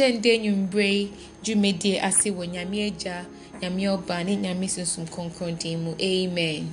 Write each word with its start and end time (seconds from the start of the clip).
yɛbɛhyɛ 0.00 0.16
nde 0.18 0.32
nnwummerɛ 0.38 0.86
yi 0.96 1.02
dwumadie 1.44 2.00
ase 2.08 2.28
wɔ 2.36 2.44
nyame 2.52 2.78
agya 2.88 3.16
nyame 3.60 3.82
ɔba 3.94 4.16
ne 4.24 4.32
nyame 4.36 4.66
sunsum 4.68 5.04
kronkron 5.12 5.58
din 5.58 5.78
mu. 5.84 5.92
Amen. 6.00 6.64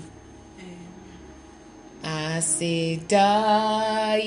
Aseda 2.03 3.27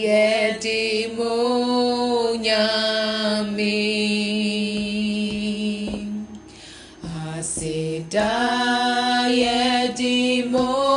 yɛde 0.05 1.17
mo 1.17 2.37
nyame. 2.37 3.77
Aseda 7.03 8.31
yɛde 9.41 10.51
mo 10.51 10.90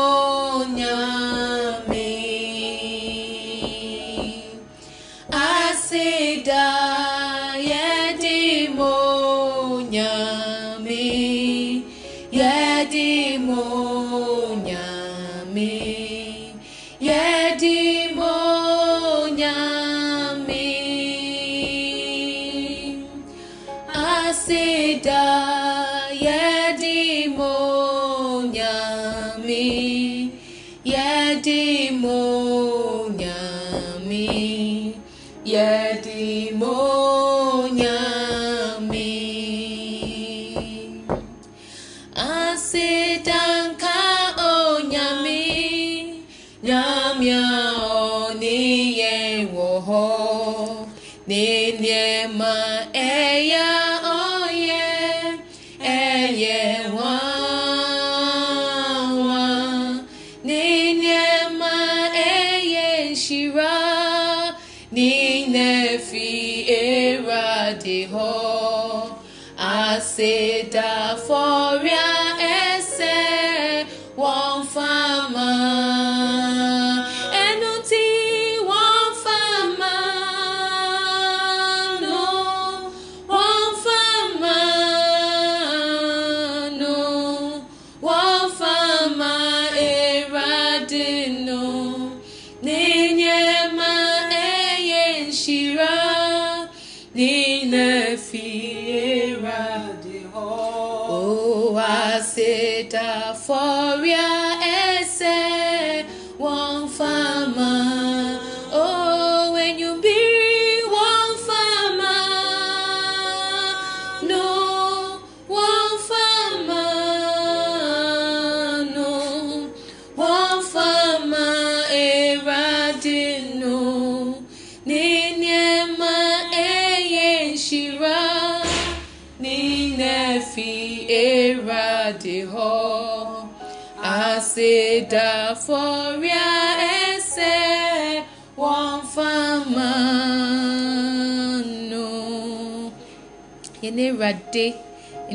awurade 144.23 144.73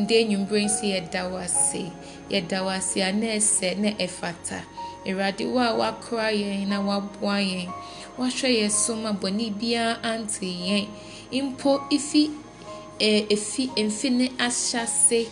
nde 0.01 0.17
nnwummerɛ 0.25 0.61
nsi 0.67 0.85
yɛda 0.95 1.21
wo 1.31 1.37
ase. 1.47 1.83
Yɛda 2.33 2.59
wo 2.65 2.71
ase 2.79 2.99
a 3.03 3.13
na 3.13 3.27
ɛsɛ 3.39 3.69
na 3.83 3.91
ɛfata. 4.05 4.59
Awurade 5.07 5.45
wo 5.53 5.59
a 5.61 5.73
wakora 5.81 6.29
yɛn 6.33 6.69
na 6.69 6.79
waboa 6.81 7.37
yɛn 7.53 7.69
wahwɛ 8.19 8.49
yɛn 8.61 8.71
so 8.71 8.97
ma 8.97 9.13
bɔne 9.13 9.53
biara 9.59 9.99
ante 10.03 10.47
yɛn. 10.47 10.87
Mpo 11.33 11.81
ifi 11.91 12.31
efi 12.99 13.71
mfe 13.77 14.11
ne 14.11 14.29
ahyase 14.39 15.29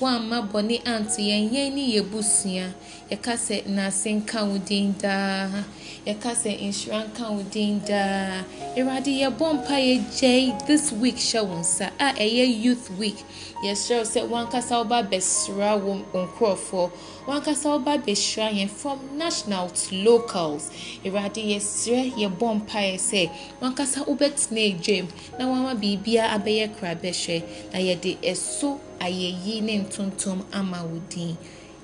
woamma 0.00 0.48
bɔne 0.50 0.80
anto 0.86 1.20
yɛn. 1.20 1.50
Yɛn 1.52 1.74
ne 1.74 1.84
yɛ 1.96 2.02
busua 2.10 2.72
yɛka 3.10 3.32
sɛ 3.36 3.66
nase 3.66 4.10
nka 4.20 4.44
wo 4.48 4.58
din 4.58 4.94
daa. 4.98 5.64
Yɛka 6.06 6.34
sɛ 6.36 6.52
nhyira 6.60 7.00
nka 7.08 7.24
wo 7.32 7.42
din 7.50 7.80
daa. 7.80 8.44
Awurade 8.76 9.12
yɛbɔ 9.22 9.46
mpa 9.56 9.76
yɛgyae. 9.80 10.66
This 10.66 10.92
week 10.92 11.16
hyɛ 11.16 11.40
wo 11.48 11.56
nsa. 11.56 11.90
A 11.98 12.12
ɛyɛ 12.12 12.62
youth 12.62 12.90
week. 12.98 13.16
Yɛsrɛ 13.64 14.04
sɛ 14.04 14.28
wankasa 14.28 14.84
woba 14.84 15.00
bɛsra 15.02 15.80
wo 15.80 16.04
nkurɔfoɔ. 16.12 16.90
Wankasa 17.26 17.66
woba 17.72 17.96
bɛhyira 18.04 18.52
yɛn 18.52 18.68
from 18.68 18.98
national 19.16 19.70
to 19.70 19.94
locals. 19.94 20.70
Awurade 21.04 21.40
yɛsrɛ 21.40 22.12
yɛbɔ 22.12 22.60
mpaeɛ 22.60 22.96
sɛ 23.00 23.30
wankasa 23.62 24.04
wobɛtena 24.04 24.60
adwam 24.76 25.08
na 25.38 25.46
wama 25.46 25.74
biribiara 25.74 26.36
abɛyɛ 26.36 26.68
korabɛhwɛ. 26.76 27.42
Na 27.72 27.78
yɛde 27.78 28.18
ɛso 28.20 28.78
ayɛyi 29.00 29.62
ne 29.62 29.78
ntontom 29.80 30.44
ama 30.52 30.84
wo 30.84 31.00
din. 31.08 31.38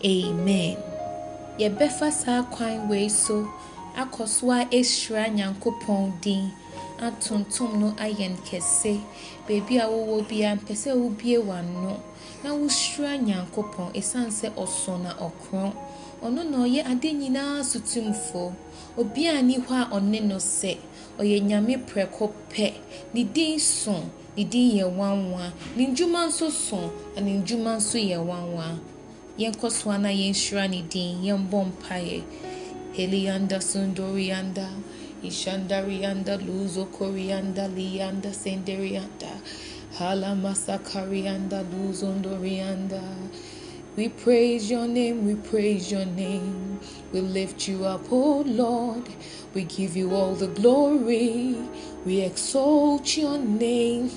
Amen. 0.05 0.77
Yɛbɛfa 1.59 2.13
saa 2.13 2.43
kwan 2.43 2.89
wei 2.89 3.09
so 3.09 3.49
akɔ 3.97 4.27
so 4.29 4.51
a 4.51 4.65
ɛhyira 4.65 5.29
nyankopɔn 5.35 6.21
din 6.21 6.51
atontom 6.99 7.79
no 7.81 7.95
ayɛ 7.99 8.31
no 8.31 8.37
kɛse. 8.45 9.01
Baabi 9.49 9.79
a 9.79 9.87
wowɔ 9.89 10.29
biara 10.29 10.57
mpɛ 10.57 10.75
sɛ 10.75 10.91
wobie 10.95 11.39
w'ano 11.39 11.99
na 12.45 12.51
wohyira 12.55 13.17
nyankopɔn 13.19 13.93
ɛsiane 13.95 14.31
sɛ 14.31 14.51
ɔso 14.55 15.01
na 15.03 15.15
ɔkorɔn 15.15 15.73
ɔno 16.23 16.43
na 16.51 16.59
ɔyɛ 16.59 16.87
ade 16.91 17.13
nyinaa 17.13 17.65
so 17.65 17.79
tumfoɔ 17.81 18.53
obiara 18.97 19.43
ni 19.43 19.57
hɔ 19.59 19.73
a 19.73 19.85
ɔne 19.97 20.21
no 20.23 20.37
sɛ 20.37 20.77
ɔyɛ 21.19 21.43
nyame 21.43 21.77
prɛko 21.87 22.31
pɛ. 22.51 22.73
Ne 23.15 23.25
din 23.25 23.59
so 23.59 23.95
ne 24.37 24.45
din 24.45 24.79
yɛ 24.79 24.91
nwanwa. 24.93 25.53
Ne 25.77 25.87
ndwuma 25.89 26.27
nso 26.29 26.51
so 26.51 26.93
na 27.15 27.21
ne 27.23 27.41
ndwuma 27.43 27.77
nso 27.77 27.99
yɛ 27.99 28.19
nwanwa. 28.25 28.79
Yɛnkɔ 29.39 29.71
so 29.71 29.91
a 29.91 29.99
na 29.99 30.09
yɛnhyira 30.09 30.69
ne 30.71 30.83
din 30.83 31.23
yɛmbɔ 31.23 31.67
mpaeɛ. 31.73 32.23
Helianda 32.97 33.61
sundorianda 33.61 34.69
ishandarianda 35.23 36.37
luzo 36.37 36.87
korianda 36.87 37.69
lianda 37.69 38.33
senderianda 38.35 39.33
halamasakarianda 39.99 41.63
luzondorianda 41.73 43.03
we 43.97 44.09
praise 44.09 44.71
your 44.71 44.87
name, 44.87 45.27
we 45.27 45.35
praise 45.35 45.91
your 45.91 46.07
name. 46.07 46.81
We 47.13 47.21
lift 47.21 47.69
you 47.69 47.85
up, 47.85 48.03
oh 48.11 48.43
Lord. 48.47 49.05
We 49.53 49.65
give 49.65 49.97
you 49.97 50.15
all 50.15 50.35
the 50.35 50.47
glory. 50.47 51.57
We 52.07 52.21
exalt 52.23 53.17
your 53.17 53.39
name. 53.39 54.11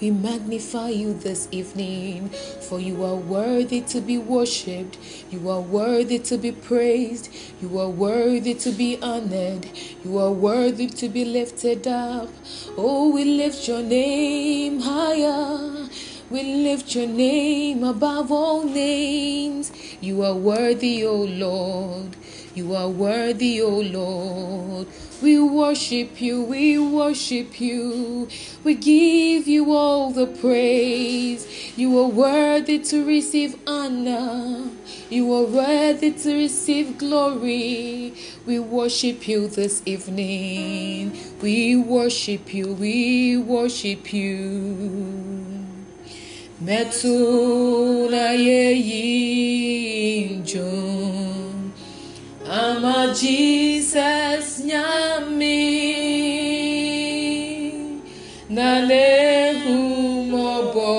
We 0.00 0.10
magnify 0.10 0.88
you 0.88 1.12
this 1.12 1.46
evening, 1.50 2.30
for 2.30 2.80
you 2.80 3.04
are 3.04 3.16
worthy 3.16 3.82
to 3.82 4.00
be 4.00 4.16
worshipped. 4.16 4.96
You 5.30 5.50
are 5.50 5.60
worthy 5.60 6.18
to 6.20 6.38
be 6.38 6.52
praised. 6.52 7.28
You 7.60 7.78
are 7.78 7.90
worthy 7.90 8.54
to 8.54 8.70
be 8.72 8.98
honored. 9.02 9.66
You 10.02 10.16
are 10.16 10.32
worthy 10.32 10.86
to 10.86 11.08
be 11.10 11.26
lifted 11.26 11.86
up. 11.86 12.30
Oh, 12.78 13.10
we 13.10 13.24
lift 13.24 13.68
your 13.68 13.82
name 13.82 14.80
higher. 14.80 15.90
We 16.30 16.44
lift 16.44 16.94
your 16.94 17.06
name 17.06 17.84
above 17.84 18.32
all 18.32 18.64
names. 18.64 19.70
You 20.00 20.22
are 20.22 20.34
worthy, 20.34 21.04
O 21.04 21.16
Lord. 21.16 22.16
You 22.60 22.74
are 22.74 22.90
worthy, 22.90 23.62
O 23.62 23.70
Lord. 23.70 24.86
We 25.22 25.40
worship 25.40 26.20
you, 26.20 26.42
we 26.42 26.78
worship 26.78 27.58
you. 27.58 28.28
We 28.62 28.74
give 28.74 29.48
you 29.48 29.72
all 29.72 30.10
the 30.10 30.26
praise. 30.26 31.46
You 31.74 31.98
are 31.98 32.08
worthy 32.08 32.78
to 32.80 33.02
receive 33.02 33.58
honor. 33.66 34.68
You 35.08 35.32
are 35.32 35.44
worthy 35.44 36.10
to 36.10 36.34
receive 36.34 36.98
glory. 36.98 38.12
We 38.44 38.58
worship 38.58 39.26
you 39.26 39.48
this 39.48 39.80
evening. 39.86 41.16
We 41.40 41.76
worship 41.76 42.52
you, 42.52 42.74
we 42.74 43.38
worship 43.38 44.12
you. 44.12 45.64
Metula 46.62 48.36
ye 48.36 48.74
yin 48.74 50.44
Ama 52.50 53.14
Jesus 53.14 54.58
nyami. 54.66 55.54
Na 58.50 58.80
lehu 58.90 59.78
mobo. 60.26 60.90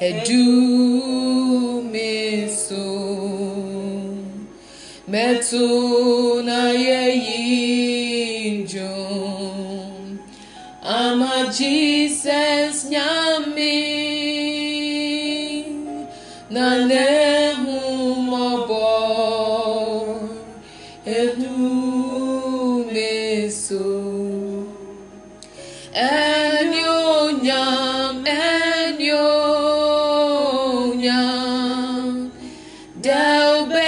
Edu 0.00 0.46
meso 1.92 2.86
metu 5.08 6.42
na 6.42 6.60
ye 6.84 6.95
Down. 33.06 33.85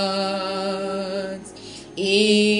gods. 0.00 1.52
It 1.96 2.59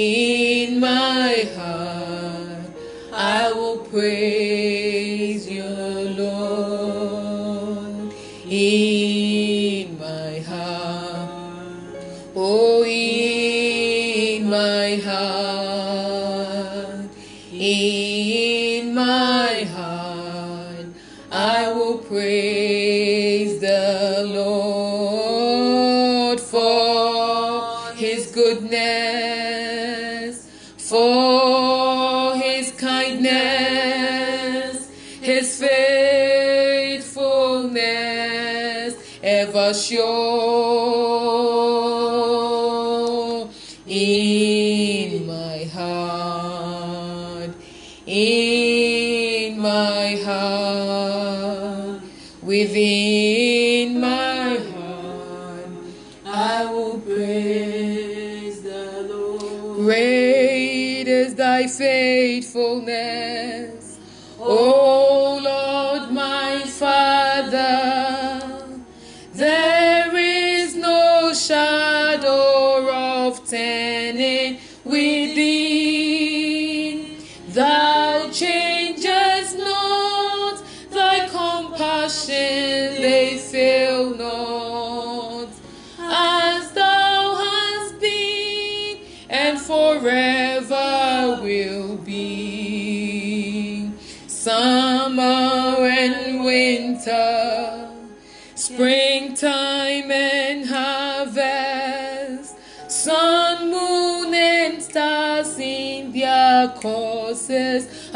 promises. 107.50 108.10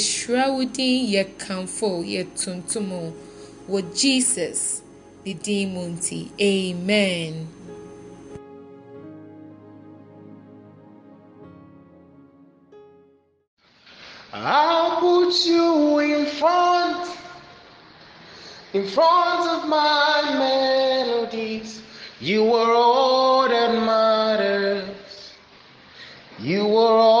Yɛhyira 0.00 0.44
wo 0.54 0.62
din, 0.64 1.06
yɛkamfo, 1.14 1.88
yɛtontom 2.14 2.90
wɔ 3.70 3.78
Jesus 3.94 4.82
mu 5.74 5.82
nti. 5.92 6.30
Amen. 6.40 7.46
I'll 14.32 15.00
put 15.00 15.44
you 15.44 15.98
in 15.98 16.24
front, 16.24 17.10
in 18.72 18.86
front 18.86 19.42
of 19.54 19.68
my 19.68 20.22
melodies. 20.38 21.82
You 22.20 22.54
are 22.54 22.72
all 22.72 23.48
that 23.48 23.72
matters. 23.84 25.34
You 26.38 26.62
are 26.78 26.96
all 26.96 27.19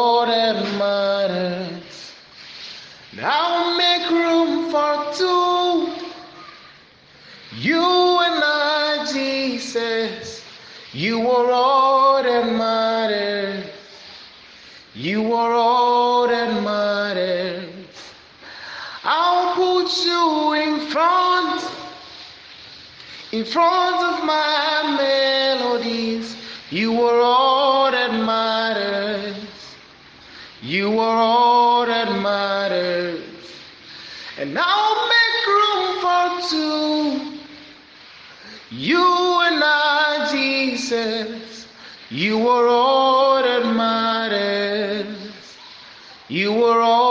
in 23.40 23.46
front 23.46 23.96
of 24.04 24.24
my 24.26 24.96
melodies. 24.98 26.36
You 26.70 26.92
were 26.92 27.20
all 27.20 27.90
that 27.90 28.12
matters. 28.12 29.36
You 30.60 30.90
were 30.90 31.18
all 31.30 31.86
that 31.86 32.20
matters. 32.20 33.24
And 34.38 34.58
I'll 34.58 35.08
make 35.16 35.46
room 35.56 35.86
for 36.04 36.48
two. 36.50 37.38
You 38.70 39.06
and 39.48 39.62
I, 39.64 40.28
Jesus. 40.30 41.66
You 42.10 42.36
were 42.38 42.68
all 42.68 43.42
that 43.42 43.64
matters. 43.74 45.16
You 46.28 46.52
were 46.52 46.80
all 46.80 47.09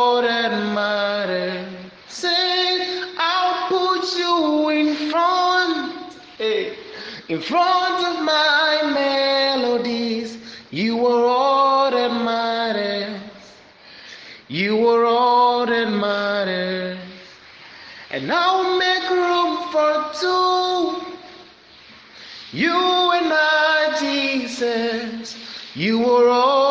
front 7.49 8.05
of 8.05 8.23
my 8.23 8.91
melodies. 8.93 10.37
You 10.69 10.97
were 10.97 11.25
all 11.25 11.89
that 11.89 12.11
matters. 12.11 13.19
You 14.47 14.77
were 14.77 15.05
all 15.05 15.65
that 15.65 15.89
matters. 15.89 16.99
And 18.11 18.31
I'll 18.31 18.77
make 18.77 19.09
room 19.09 19.53
for 19.71 19.91
two. 20.21 21.09
You 22.51 22.77
and 23.17 23.31
I, 23.33 23.97
Jesus, 23.99 25.35
you 25.75 25.99
were 25.99 26.29
all 26.29 26.68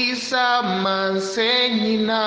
akosisa 0.00 0.62
mansenyina 0.82 2.22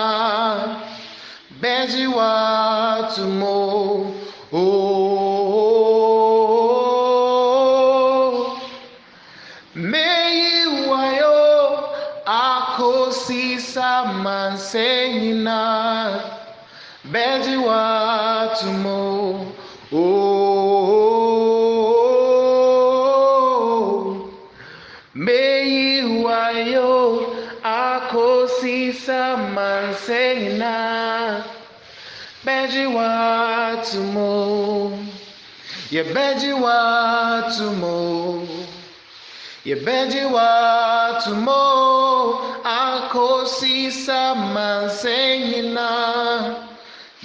beji 1.62 2.08
watumo. 2.08 3.58
Oh, 4.54 5.40
meyi 9.76 10.66
wayo 10.90 11.90
akosisa 12.26 14.06
mansenyina 14.06 15.60
beji 17.12 17.56
watumo. 17.58 19.00
Oh, 19.00 19.13
watumo. 34.16 35.00
Ye 35.92 36.04
beji 36.04 36.54
watumo. 36.54 38.48
Ye 39.66 39.76
beji 39.76 40.26
watumo 40.26 41.62
akosisa 42.64 44.36
mansenyina 44.36 45.90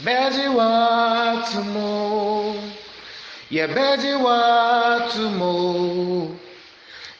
beji 0.05 0.49
watumo. 0.49 1.91
Ye 3.51 3.67
beji 3.67 4.13
watumo. 4.25 5.55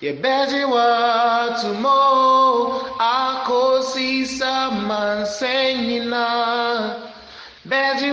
Ye 0.01 0.13
beji 0.13 0.65
watumo 0.65 2.01
akosisa 2.99 4.71
mansenyina 4.71 6.27
beji. 7.65 8.09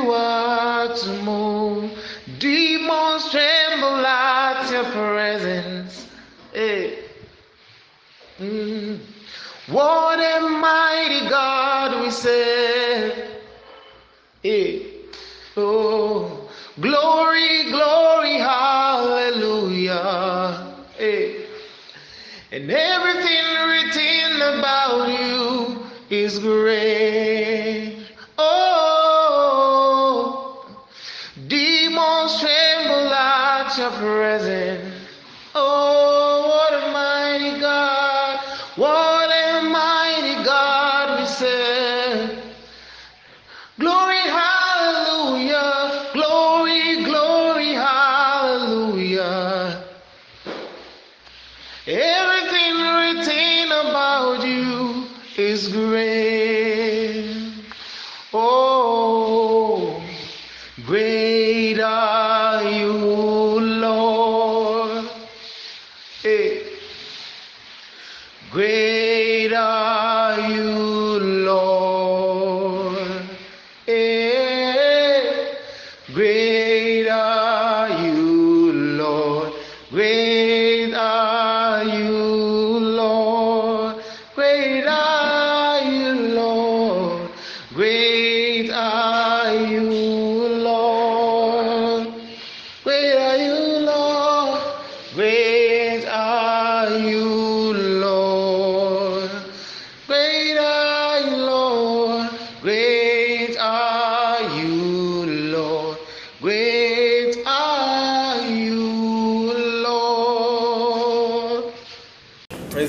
Demons 0.95 1.44
your 4.75 4.91
presence. 4.91 6.07
Hey. 6.51 6.99
Mm. 8.39 8.99
What 9.67 10.19
a 10.19 10.41
mighty 10.49 11.29
God 11.29 12.01
we 12.01 12.11
serve. 12.11 13.13
Hey. 14.43 14.91
Oh, 15.55 16.49
glory, 16.81 17.71
glory, 17.71 18.33
hallelujah. 18.33 19.93
Hey. 20.97 21.45
And 22.51 22.69
everything 22.69 23.45
written 23.69 24.41
about 24.59 25.07
you 25.07 25.85
is 26.09 26.39
great. 26.39 27.64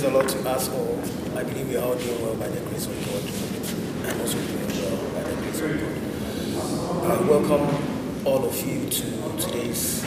The 0.07 0.13
Lord 0.13 0.29
to 0.29 0.49
us 0.49 0.69
all. 0.69 1.01
I 1.37 1.43
believe 1.43 1.69
we 1.69 1.77
are 1.77 1.83
all 1.85 1.97
doing 1.97 2.23
well 2.23 2.37
by 2.37 2.47
the 2.47 2.61
grace 2.61 2.87
of 2.87 2.95
God. 3.07 4.09
I'm 4.09 4.21
also 4.21 4.39
doing 4.39 4.69
well 4.79 5.11
by 5.11 5.29
the 5.29 5.35
grace 5.43 5.61
of 5.61 5.81
God. 5.81 7.11
I 7.11 7.29
welcome 7.29 8.25
all 8.25 8.45
of 8.45 8.65
you 8.65 8.89
to 8.89 9.37
today's 9.37 10.07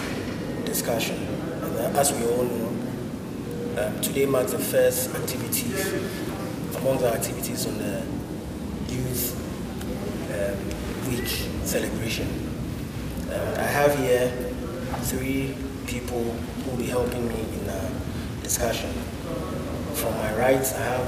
discussion. 0.64 1.18
And 1.18 1.98
as 1.98 2.14
we 2.14 2.26
all 2.28 2.44
know, 2.44 2.68
um, 3.78 4.00
today 4.00 4.26
marks 4.26 4.54
the 4.54 4.60
first 4.60 5.14
activities 5.14 5.92
among 6.78 7.00
the 7.00 7.14
activities 7.14 7.68
on 7.68 7.78
the 7.78 8.02
Youth 8.88 9.36
um, 10.32 11.12
Week 11.12 11.28
celebration. 11.68 12.26
Uh, 13.30 13.56
I 13.58 13.64
have 13.64 14.00
here 14.00 14.30
three 15.02 15.54
people 15.88 16.24
who 16.24 16.72
will 16.72 16.78
be 16.78 16.88
helping 16.88 17.28
me 17.28 17.42
in 17.42 17.66
the 17.66 17.92
discussion. 18.44 18.94
From 20.00 20.14
my 20.16 20.34
right, 20.36 20.64
I 20.64 20.80
have 20.96 21.08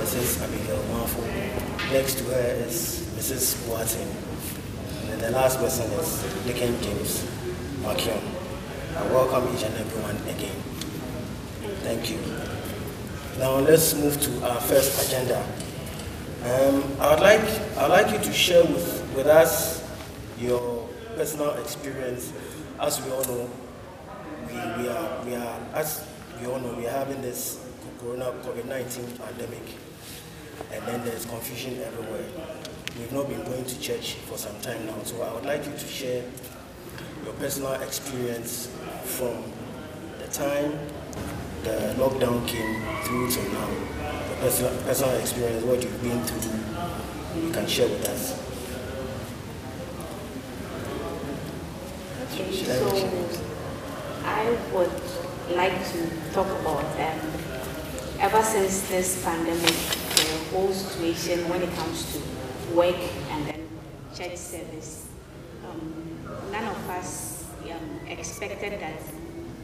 Mrs. 0.00 0.42
Abigail 0.42 0.78
Mafo. 0.94 1.92
Next 1.92 2.16
to 2.16 2.24
her 2.24 2.64
is 2.64 3.04
Mrs. 3.18 3.68
Boateng. 3.68 4.08
And 5.02 5.10
then 5.10 5.18
the 5.20 5.30
last 5.38 5.58
person 5.58 5.84
is 5.92 6.22
Deacon 6.46 6.80
James 6.80 7.22
Makion. 7.84 8.22
I 8.96 9.02
welcome 9.12 9.54
each 9.54 9.62
and 9.62 9.74
everyone 9.76 10.16
again. 10.26 10.56
Thank 11.84 12.08
you. 12.10 12.18
Now 13.38 13.56
let's 13.58 13.92
move 13.92 14.18
to 14.22 14.48
our 14.48 14.60
first 14.62 15.06
agenda. 15.06 15.44
Um, 16.44 16.82
I 17.00 17.10
would 17.10 17.20
like 17.20 17.44
I 17.76 17.82
would 17.82 17.90
like 17.92 18.10
you 18.10 18.24
to 18.24 18.32
share 18.32 18.64
with, 18.64 19.12
with 19.14 19.26
us 19.26 19.84
your 20.38 20.88
personal 21.14 21.50
experience. 21.60 22.32
As 22.80 23.04
we 23.04 23.12
all 23.12 23.24
know, 23.24 23.50
we, 24.46 24.54
we 24.82 24.88
are 24.88 25.24
we 25.26 25.34
are 25.34 25.60
as 25.74 26.06
we 26.40 26.46
all 26.46 26.58
know 26.58 26.72
we 26.72 26.86
are 26.86 27.04
having 27.04 27.20
this 27.20 27.67
Corona 27.98 28.26
COVID-19 28.46 29.18
pandemic, 29.18 29.74
and 30.72 30.86
then 30.86 31.04
there's 31.04 31.26
confusion 31.26 31.82
everywhere. 31.82 32.24
We've 32.96 33.12
not 33.12 33.28
been 33.28 33.42
going 33.42 33.64
to 33.64 33.80
church 33.80 34.14
for 34.14 34.38
some 34.38 34.58
time 34.60 34.86
now, 34.86 35.02
so 35.02 35.20
I 35.22 35.34
would 35.34 35.44
like 35.44 35.66
you 35.66 35.72
to 35.72 35.86
share 35.86 36.22
your 37.24 37.32
personal 37.34 37.72
experience 37.74 38.70
from 39.02 39.42
the 40.20 40.28
time 40.28 40.78
the 41.64 41.94
lockdown 41.98 42.46
came 42.46 42.82
through 43.02 43.30
to 43.32 43.52
now. 43.52 43.68
Your 43.68 44.36
personal, 44.40 44.82
personal 44.82 45.16
experience, 45.18 45.64
what 45.64 45.82
you've 45.82 46.00
been 46.00 46.22
through, 46.22 47.42
you 47.42 47.50
can 47.50 47.66
share 47.66 47.88
with 47.88 48.08
us. 48.08 48.38
Okay, 52.32 52.52
so 52.52 53.28
I 54.24 54.56
would 54.72 55.56
like 55.56 55.84
to 55.92 56.32
talk 56.32 56.46
about 56.60 56.84
um, 56.84 57.47
ever 58.20 58.42
since 58.42 58.88
this 58.88 59.22
pandemic, 59.24 59.62
the 59.62 60.50
whole 60.50 60.72
situation 60.72 61.48
when 61.48 61.62
it 61.62 61.72
comes 61.76 62.12
to 62.12 62.74
work 62.74 62.96
and 63.30 63.46
then 63.46 63.68
church 64.12 64.36
service. 64.36 65.06
Um, 65.64 66.18
none 66.50 66.64
of 66.64 66.90
us 66.90 67.46
um, 67.70 68.00
expected 68.08 68.80
that 68.80 69.00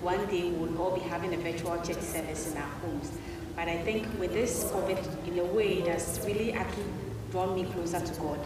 one 0.01 0.25
day 0.27 0.45
we 0.45 0.51
would 0.51 0.77
all 0.79 0.93
be 0.93 1.01
having 1.01 1.35
a 1.35 1.37
virtual 1.37 1.77
church 1.79 2.01
service 2.01 2.53
in 2.53 2.59
our 2.59 2.69
homes. 2.83 3.11
But 3.57 3.69
I 3.69 3.79
think 3.79 4.07
with 4.21 4.33
this 4.33 4.65
COVID, 4.71 5.27
in 5.27 5.39
a 5.41 5.45
way, 5.45 5.79
it 5.79 5.89
has 5.89 6.21
really 6.25 6.53
actually 6.53 6.85
drawn 7.33 7.57
me 7.57 7.65
closer 7.65 7.99
to 7.99 8.21
God 8.21 8.39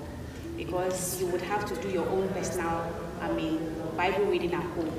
because 0.57 1.21
you 1.21 1.27
would 1.29 1.43
have 1.43 1.67
to 1.67 1.83
do 1.83 1.91
your 1.91 2.09
own 2.09 2.29
personal, 2.31 2.91
I 3.21 3.31
mean, 3.33 3.75
Bible 3.95 4.25
reading 4.25 4.55
at 4.55 4.63
home. 4.63 4.93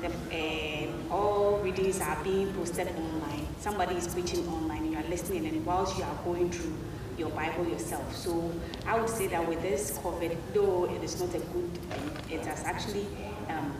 The, 0.00 0.08
uh, 0.36 1.14
all 1.14 1.58
readings 1.58 2.00
are 2.00 2.22
being 2.24 2.52
posted 2.54 2.88
online. 2.88 3.47
Somebody 3.60 3.96
is 3.96 4.06
preaching 4.06 4.46
online, 4.48 4.84
and 4.84 4.92
you 4.92 4.98
are 4.98 5.08
listening, 5.08 5.46
and 5.46 5.66
whilst 5.66 5.98
you 5.98 6.04
are 6.04 6.18
going 6.24 6.50
through 6.50 6.74
your 7.18 7.30
Bible 7.30 7.66
yourself. 7.66 8.14
So 8.14 8.52
I 8.86 8.98
would 8.98 9.08
say 9.08 9.26
that 9.26 9.46
with 9.48 9.60
this 9.62 9.98
COVID, 9.98 10.36
though 10.54 10.84
it 10.84 11.02
is 11.02 11.20
not 11.20 11.30
a 11.34 11.40
good 11.40 11.72
thing, 11.72 12.38
it 12.38 12.46
has 12.46 12.62
actually 12.64 13.06
um, 13.48 13.74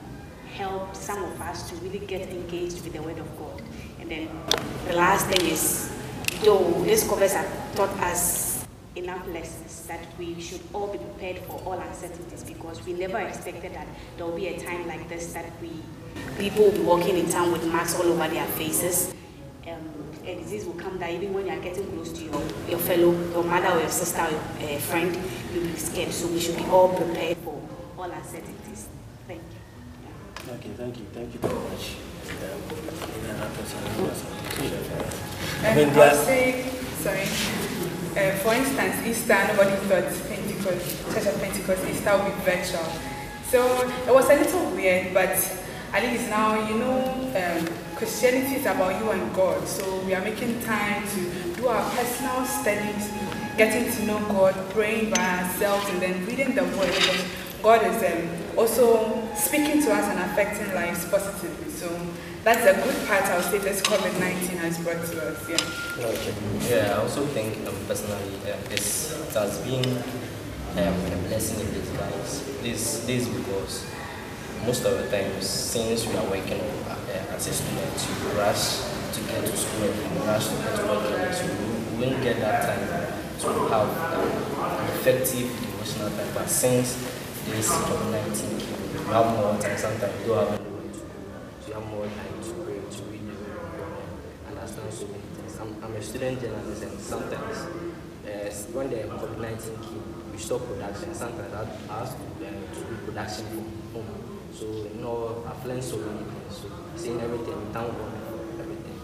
helped 0.53 0.97
some 0.97 1.23
of 1.23 1.41
us 1.41 1.71
to 1.71 1.77
really 1.77 2.05
get 2.05 2.29
engaged 2.29 2.83
with 2.83 2.93
the 2.93 3.03
Word 3.03 3.19
of 3.19 3.39
God. 3.39 3.63
And 4.01 4.11
then 4.11 4.29
the 4.89 4.95
last 4.95 5.27
thing 5.29 5.49
is, 5.49 5.93
though 6.43 6.83
this 6.83 7.05
COVID 7.05 7.31
has 7.33 7.77
taught 7.77 7.91
us 8.01 8.67
enough 8.97 9.25
lessons 9.29 9.87
that 9.87 10.01
we 10.19 10.41
should 10.41 10.61
all 10.73 10.89
be 10.89 10.99
prepared 10.99 11.39
for 11.47 11.63
all 11.65 11.79
uncertainties 11.79 12.43
because 12.43 12.85
we 12.85 12.93
never 12.95 13.19
expected 13.19 13.73
that 13.73 13.87
there 14.17 14.27
will 14.27 14.35
be 14.37 14.49
a 14.49 14.59
time 14.59 14.89
like 14.89 15.09
this 15.09 15.33
that 15.33 15.53
we 15.63 15.71
people 16.37 16.65
will 16.65 16.73
be 16.73 16.81
walking 16.81 17.17
in 17.17 17.29
town 17.31 17.53
with 17.53 17.65
masks 17.73 18.01
all 18.01 18.07
over 18.07 18.27
their 18.29 18.47
faces. 18.47 19.15
Um, 19.69 19.81
a 20.27 20.35
disease 20.37 20.65
will 20.67 20.75
come 20.75 20.99
that 20.99 21.11
even 21.11 21.33
when 21.35 21.47
you 21.47 21.53
are 21.53 21.61
getting 21.61 21.87
close 21.93 22.13
to 22.13 22.25
your, 22.25 22.41
your 22.69 22.79
fellow, 22.79 23.13
your 23.33 23.45
mother 23.45 23.77
or 23.77 23.81
your 23.81 23.91
sister 23.91 24.23
or 24.23 24.31
your 24.31 24.77
uh, 24.77 24.79
friend, 24.81 25.17
you'll 25.53 25.65
be 25.65 25.77
scared. 25.77 26.13
So 26.13 26.29
we 26.29 26.41
should 26.41 26.57
be 26.57 26.65
all 26.65 26.89
prepared 26.95 27.37
for 27.39 27.61
all 27.99 28.11
uncertainties. 28.11 28.89
Thank 29.27 29.43
you. 29.43 30.53
Okay, 30.55 30.71
thank 30.77 30.99
you. 30.99 31.05
Thank 31.13 31.35
you 31.35 31.41
very 31.41 31.55
much. 31.55 31.97
Any 32.29 33.31
other 33.31 33.51
person 33.57 33.79
who 33.97 34.05
has 34.07 34.19
something 34.19 34.63
to 34.63 34.69
share 34.69 34.85
for 34.85 35.05
us? 35.05 35.65
I 35.65 35.75
mean, 35.75 35.89
I 35.89 35.93
there 35.93 36.11
would 36.11 36.19
are- 36.19 36.25
say, 36.25 36.71
sorry. 37.03 37.27
Uh, 38.17 38.33
for 38.39 38.55
instance, 38.55 39.07
Easter, 39.07 39.39
nobody 39.49 39.77
thought 39.87 40.09
Pentecost, 40.29 41.13
Church 41.13 41.27
of 41.27 41.41
Pentecost, 41.41 41.85
Easter 41.89 42.17
would 42.17 42.25
be 42.35 42.41
virtual. 42.43 42.89
So 43.49 43.89
it 44.07 44.13
was 44.15 44.29
a 44.31 44.35
little 44.35 44.71
weird, 44.71 45.15
but 45.15 45.37
at 45.93 46.03
least 46.03 46.29
now, 46.29 46.69
you 46.69 46.79
know, 46.79 47.01
um, 47.35 47.67
Christianity 47.97 48.57
is 48.57 48.67
about 48.67 49.03
you 49.03 49.11
and 49.11 49.35
God. 49.35 49.67
So 49.67 50.01
we 50.01 50.15
are 50.15 50.21
making 50.21 50.61
time 50.63 51.07
to 51.09 51.55
do 51.55 51.69
our 51.69 51.91
personal 51.91 52.45
studies, 52.45 53.11
getting 53.57 53.91
to 53.93 54.05
know 54.05 54.19
God, 54.29 54.55
praying 54.71 55.11
by 55.11 55.41
ourselves, 55.41 55.89
and 55.91 56.01
then 56.01 56.27
reading 56.27 56.55
the 56.55 56.65
Word. 56.65 56.95
Because 56.95 57.25
God 57.63 57.83
is 57.85 58.03
um, 58.05 58.59
also 58.59 59.27
speaking 59.35 59.83
to 59.83 59.93
us 59.93 60.05
and 60.05 60.21
affecting 60.21 60.73
lives 60.75 61.05
positively. 61.07 61.71
So 61.73 61.89
that's 62.45 62.65
a 62.67 62.75
good 62.83 63.09
part 63.09 63.25
I 63.25 63.37
would 63.37 63.47
say 63.47 63.59
this 63.59 63.83
COVID 63.83 64.21
19 64.21 64.59
has 64.59 64.79
brought 64.79 65.05
to 65.05 65.31
us. 65.31 65.49
Yeah. 65.49 66.07
Okay. 66.07 66.35
Yeah, 66.71 66.95
I 66.95 67.03
also 67.03 67.27
think 67.27 67.67
um, 67.67 67.75
personally 67.87 68.37
um, 68.47 68.61
it 68.71 68.79
has 69.35 69.59
been 69.65 69.97
um, 70.77 70.95
a 71.13 71.17
blessing 71.29 71.67
in 71.67 71.75
disguise. 71.75 72.45
This, 72.63 73.05
this 73.07 73.29
because 73.29 73.85
most 74.65 74.85
of 74.85 74.99
the 74.99 75.09
times, 75.11 75.47
since 75.47 76.07
we 76.07 76.17
are 76.17 76.25
working 76.31 76.61
uh, 76.89 77.35
as 77.35 77.47
a 77.47 77.53
student, 77.53 77.95
you 78.09 78.39
rush 78.39 78.81
to 79.13 79.21
get 79.29 79.45
to 79.45 79.57
school 79.57 79.89
and 79.89 80.17
rush 80.27 80.47
to 80.49 80.55
get 80.57 80.77
to 80.77 80.83
work, 80.87 81.33
so 81.33 81.47
we 81.47 82.07
won't 82.07 82.23
get 82.23 82.41
that 82.41 82.63
time 82.63 82.85
to 83.41 83.49
have 83.69 83.89
an 83.89 84.87
effective 84.95 85.49
devotional 85.61 86.11
time. 86.11 86.29
But 86.35 86.49
since 86.51 86.97
this 87.47 87.71
COVID-19 87.71 88.61
came, 88.61 88.93
you 88.93 89.01
have 89.13 89.27
more 89.37 89.59
time. 89.61 89.77
Sometimes 89.79 90.21
you 90.21 90.27
don't 90.29 90.51
have 90.51 90.61
anywhere 90.61 90.93
to 90.93 90.99
go, 90.99 91.07
so 91.65 91.73
have 91.75 91.87
more 91.87 92.07
time 92.07 92.43
to 92.43 92.51
pray, 92.65 92.79
to 92.79 93.03
read 93.11 93.21
and 94.49 94.59
understand 94.59 94.93
so 94.93 95.07
many 95.07 95.23
things. 95.37 95.59
I'm, 95.61 95.85
I'm 95.85 95.95
a 95.95 96.03
student 96.03 96.41
journalist, 96.41 96.83
and 96.83 97.01
sometimes 97.01 97.57
uh, 98.27 98.51
when 98.73 98.91
the 98.91 98.97
COVID-19 98.97 99.83
came, 99.83 100.33
we 100.33 100.39
stopped 100.39 100.67
production. 100.67 101.15
Sometimes 101.15 101.55
I 101.55 101.63
I 101.93 101.99
have 102.01 102.11
to, 102.11 102.47
uh, 102.47 102.75
to 102.75 102.81
do 102.81 102.97
production. 103.07 103.78
So 104.59 104.67
you 104.67 105.01
know, 105.01 105.45
I've 105.47 105.65
learned 105.65 105.85
so 105.85 105.99
many 105.99 106.19
things. 106.19 106.57
So 106.63 106.69
seeing 106.97 107.21
everything, 107.21 107.55
thank 107.73 107.97
God 107.97 108.11
for 108.57 108.63
everything. 108.63 108.99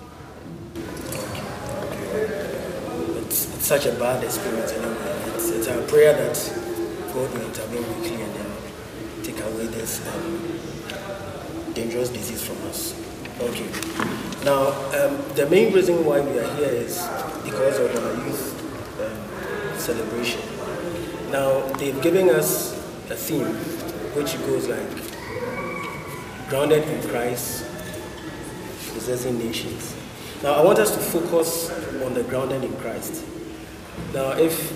It's, 3.23 3.55
it's 3.55 3.65
such 3.65 3.87
a 3.87 3.93
bad 3.93 4.25
experience 4.25 4.73
anyway. 4.73 4.97
It's, 5.37 5.51
it's 5.51 5.69
our 5.69 5.81
prayer 5.83 6.13
that 6.13 6.35
God 7.15 7.33
will 7.33 7.43
intervene 7.43 7.85
quickly 7.85 8.21
and 8.21 8.35
then 8.35 8.47
take 9.23 9.39
away 9.45 9.67
this 9.67 10.05
um, 10.09 11.73
dangerous 11.73 12.09
disease 12.09 12.43
from 12.45 12.57
us. 12.67 12.93
Okay. 13.39 13.71
Now, 14.45 14.73
um, 14.99 15.23
the 15.37 15.47
main 15.49 15.73
reason 15.73 16.05
why 16.05 16.21
we 16.21 16.37
are 16.37 16.55
here 16.57 16.71
is 16.71 16.99
because 17.45 17.79
of 17.79 17.95
our 17.95 18.27
youth 18.27 18.59
um, 19.01 19.79
celebration. 19.79 20.41
Now, 21.31 21.61
they've 21.75 22.03
given 22.03 22.29
us 22.29 22.73
a 23.09 23.15
theme 23.15 23.55
which 24.17 24.37
goes 24.39 24.67
like 24.67 25.14
grounded 26.49 26.87
in 26.89 27.09
Christ, 27.09 27.65
possessing 28.93 29.39
nations. 29.39 29.95
Now, 30.43 30.55
I 30.55 30.63
want 30.63 30.79
us 30.79 30.91
to 30.95 31.01
focus 31.01 31.71
on 32.05 32.15
the 32.15 32.23
grounded 32.25 32.65
in 32.65 32.77
Christ. 32.77 33.25
Now, 34.13 34.33
if 34.33 34.73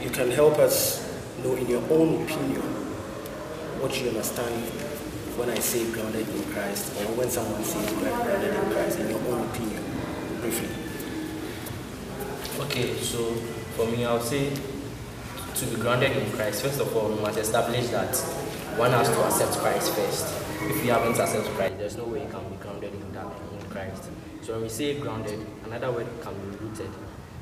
you 0.00 0.10
can 0.10 0.30
help 0.30 0.58
us 0.58 1.02
know 1.42 1.54
in 1.56 1.66
your 1.66 1.82
own 1.90 2.22
opinion 2.22 2.62
what 3.80 4.00
you 4.00 4.08
understand 4.08 4.54
when 5.36 5.48
I 5.50 5.58
say 5.58 5.90
grounded 5.92 6.28
in 6.28 6.42
Christ 6.52 6.92
or 7.00 7.12
when 7.16 7.30
someone 7.30 7.64
says 7.64 7.90
grounded 7.94 8.54
in 8.54 8.72
Christ, 8.72 8.98
in 9.00 9.10
your 9.10 9.18
own 9.32 9.48
opinion, 9.48 9.82
briefly. 10.40 10.68
Okay, 12.66 12.94
so 12.96 13.32
for 13.76 13.86
me, 13.86 14.04
I 14.04 14.12
would 14.12 14.22
say 14.22 14.50
to 14.50 15.66
be 15.66 15.76
grounded 15.80 16.16
in 16.16 16.30
Christ, 16.32 16.62
first 16.62 16.80
of 16.80 16.96
all, 16.96 17.08
we 17.08 17.20
must 17.20 17.38
establish 17.38 17.88
that 17.88 18.14
one 18.76 18.90
has 18.90 19.08
to 19.08 19.20
accept 19.24 19.52
Christ 19.58 19.92
first. 19.94 20.41
If 20.70 20.84
you 20.84 20.90
haven't 20.92 21.18
accepted 21.18 21.52
Christ, 21.54 21.78
there's 21.78 21.96
no 21.96 22.04
way 22.04 22.22
you 22.22 22.28
can 22.28 22.48
be 22.48 22.56
grounded 22.56 22.94
in 22.94 23.12
that 23.12 23.26
in 23.26 23.70
Christ. 23.70 24.04
So 24.42 24.54
when 24.54 24.62
we 24.62 24.68
say 24.68 24.98
grounded, 24.98 25.38
another 25.64 25.92
word 25.92 26.06
can 26.20 26.34
be 26.34 26.56
rooted. 26.56 26.90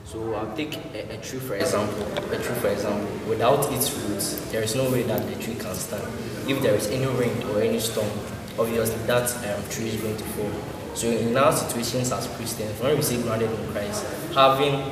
So 0.04 0.34
I'll 0.34 0.56
take 0.56 0.76
a, 0.94 1.14
a, 1.14 1.16
tree 1.18 1.38
for 1.38 1.54
example. 1.54 2.02
A 2.32 2.36
tree 2.36 2.54
for 2.56 2.68
example, 2.68 3.08
without 3.28 3.70
its 3.72 3.92
roots, 3.94 4.34
there 4.50 4.62
is 4.62 4.74
no 4.74 4.90
way 4.90 5.02
that 5.04 5.26
the 5.28 5.36
tree 5.42 5.54
can 5.54 5.74
stand. 5.74 6.02
If 6.48 6.62
there 6.62 6.74
is 6.74 6.88
any 6.88 7.06
rain 7.06 7.42
or 7.50 7.60
any 7.60 7.78
storm, 7.78 8.10
obviously 8.58 8.96
that 9.06 9.30
um, 9.30 9.68
tree 9.70 9.88
is 9.88 10.00
going 10.00 10.16
to 10.16 10.24
fall. 10.24 10.50
So 10.94 11.08
in 11.08 11.36
our 11.36 11.52
situations 11.52 12.10
as 12.12 12.26
Christians, 12.36 12.80
when 12.80 12.96
we 12.96 13.02
say 13.02 13.22
grounded 13.22 13.50
in 13.50 13.72
Christ, 13.72 14.04
having 14.34 14.82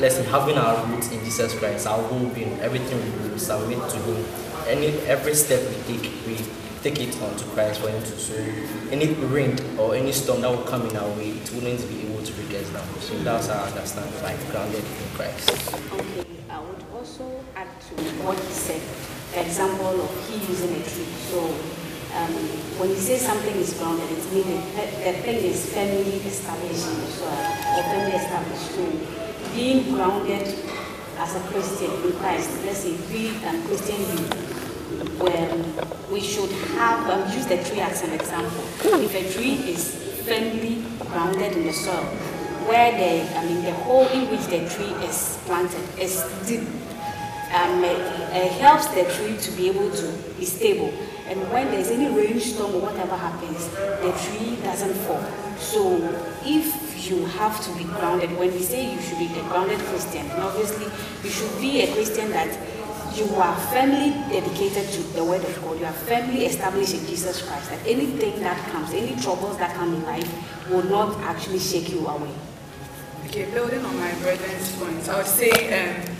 let's 0.00 0.16
say 0.16 0.24
having 0.24 0.58
our 0.58 0.84
roots 0.86 1.10
in 1.10 1.24
Jesus 1.24 1.58
Christ, 1.58 1.86
our 1.86 2.02
whole 2.02 2.26
being, 2.28 2.60
everything 2.60 3.00
we 3.32 3.38
submit 3.38 3.78
to 3.88 3.96
Him, 3.96 4.24
any 4.68 4.88
every 5.08 5.34
step 5.34 5.60
we 5.88 5.98
take, 5.98 6.12
we 6.26 6.36
take 6.90 7.08
it 7.08 7.20
onto 7.20 7.44
Christ 7.46 7.80
for 7.80 7.88
Him 7.88 8.00
to 8.00 8.16
so 8.16 8.34
any 8.92 9.12
rain 9.26 9.58
or 9.76 9.96
any 9.96 10.12
storm 10.12 10.40
that 10.42 10.50
will 10.50 10.62
come 10.70 10.86
in 10.86 10.96
our 10.96 11.08
way, 11.18 11.30
it 11.30 11.50
wouldn't 11.50 11.82
be 11.88 12.06
able 12.06 12.22
to 12.22 12.32
bring 12.34 12.54
us 12.54 12.70
down. 12.70 12.86
So 13.00 13.18
that's 13.26 13.48
how 13.48 13.64
I 13.64 13.68
understand 13.74 14.06
like 14.22 14.38
grounded 14.52 14.84
in 14.84 15.08
Christ. 15.18 15.50
Okay, 15.92 16.22
I 16.48 16.60
would 16.60 16.84
also 16.94 17.26
add 17.56 17.66
to 17.90 17.94
what 18.22 18.38
he 18.38 18.52
said, 18.52 18.82
example 19.34 19.98
of 20.00 20.10
he 20.30 20.38
using 20.46 20.78
a 20.78 20.82
tree. 20.86 21.10
So 21.26 21.50
um, 22.14 22.34
when 22.78 22.90
he 22.90 23.00
says 23.02 23.26
something 23.26 23.56
is 23.56 23.74
grounded, 23.74 24.06
meaning 24.30 24.62
that 24.78 24.86
the 25.02 25.14
thing 25.26 25.42
is 25.42 25.66
firmly 25.74 26.22
established 26.22 26.86
the 26.86 27.06
soil 27.18 27.34
or 27.74 27.82
firmly 27.82 28.14
established. 28.14 28.70
So 28.78 28.86
being 29.58 29.90
grounded 29.90 30.54
as 31.18 31.34
a 31.34 31.40
Christian 31.50 31.90
in 32.06 32.12
Christ, 32.22 32.50
let's 32.62 32.86
say 32.86 32.94
we 33.10 33.34
and 33.42 33.66
Christian 33.66 33.98
youth, 33.98 34.55
where 35.18 35.48
we 36.10 36.20
should 36.20 36.50
have, 36.78 37.08
um, 37.10 37.32
use 37.32 37.46
the 37.46 37.62
tree 37.64 37.80
as 37.80 38.02
an 38.02 38.12
example. 38.12 38.64
If 38.84 39.14
a 39.14 39.32
tree 39.32 39.54
is 39.70 39.94
firmly 40.26 40.84
grounded 41.00 41.56
in 41.56 41.66
the 41.66 41.72
soil, 41.72 42.04
where 42.66 42.92
the, 42.92 43.38
I 43.38 43.44
mean, 43.44 43.62
the 43.64 43.72
hole 43.72 44.06
in 44.08 44.30
which 44.30 44.46
the 44.46 44.68
tree 44.68 44.92
is 45.06 45.38
planted 45.46 45.82
is 45.98 46.24
deep, 46.46 46.66
um, 47.54 47.84
it, 47.84 47.98
it 48.34 48.52
helps 48.60 48.88
the 48.88 49.04
tree 49.14 49.36
to 49.36 49.50
be 49.52 49.68
able 49.68 49.90
to 49.90 50.12
be 50.38 50.44
stable. 50.44 50.92
And 51.28 51.40
when 51.50 51.70
there's 51.70 51.88
any 51.88 52.08
rainstorm 52.14 52.74
or 52.74 52.80
whatever 52.80 53.16
happens, 53.16 53.68
the 54.02 54.12
tree 54.26 54.56
doesn't 54.62 54.94
fall. 55.06 55.24
So 55.58 55.98
if 56.44 57.10
you 57.10 57.24
have 57.26 57.62
to 57.64 57.70
be 57.78 57.84
grounded, 57.84 58.36
when 58.38 58.52
we 58.52 58.62
say 58.62 58.92
you 58.92 59.00
should 59.00 59.18
be 59.18 59.26
a 59.26 59.42
grounded 59.44 59.78
Christian, 59.78 60.28
obviously 60.32 60.86
you 61.22 61.30
should 61.30 61.60
be 61.60 61.82
a 61.82 61.92
Christian 61.92 62.30
that 62.30 62.50
you 63.16 63.34
are 63.36 63.56
firmly 63.72 64.10
dedicated 64.30 64.88
to 64.92 65.02
the 65.14 65.24
word 65.24 65.42
of 65.42 65.62
God. 65.62 65.80
You 65.80 65.86
are 65.86 65.92
firmly 65.92 66.44
established 66.44 66.94
in 66.94 67.06
Jesus 67.06 67.42
Christ. 67.42 67.70
That 67.70 67.86
anything 67.86 68.40
that 68.40 68.58
comes, 68.70 68.92
any 68.92 69.20
troubles 69.22 69.56
that 69.58 69.74
come 69.74 69.94
in 69.94 70.02
life 70.04 70.70
will 70.70 70.84
not 70.84 71.18
actually 71.20 71.58
shake 71.58 71.90
you 71.90 72.06
away. 72.06 72.30
Okay, 73.26 73.50
building 73.50 73.84
on 73.84 73.96
my 73.98 74.12
brother's 74.20 74.76
points, 74.76 75.08
I 75.08 75.16
would 75.16 75.26
say 75.26 75.50
um, 75.50 76.16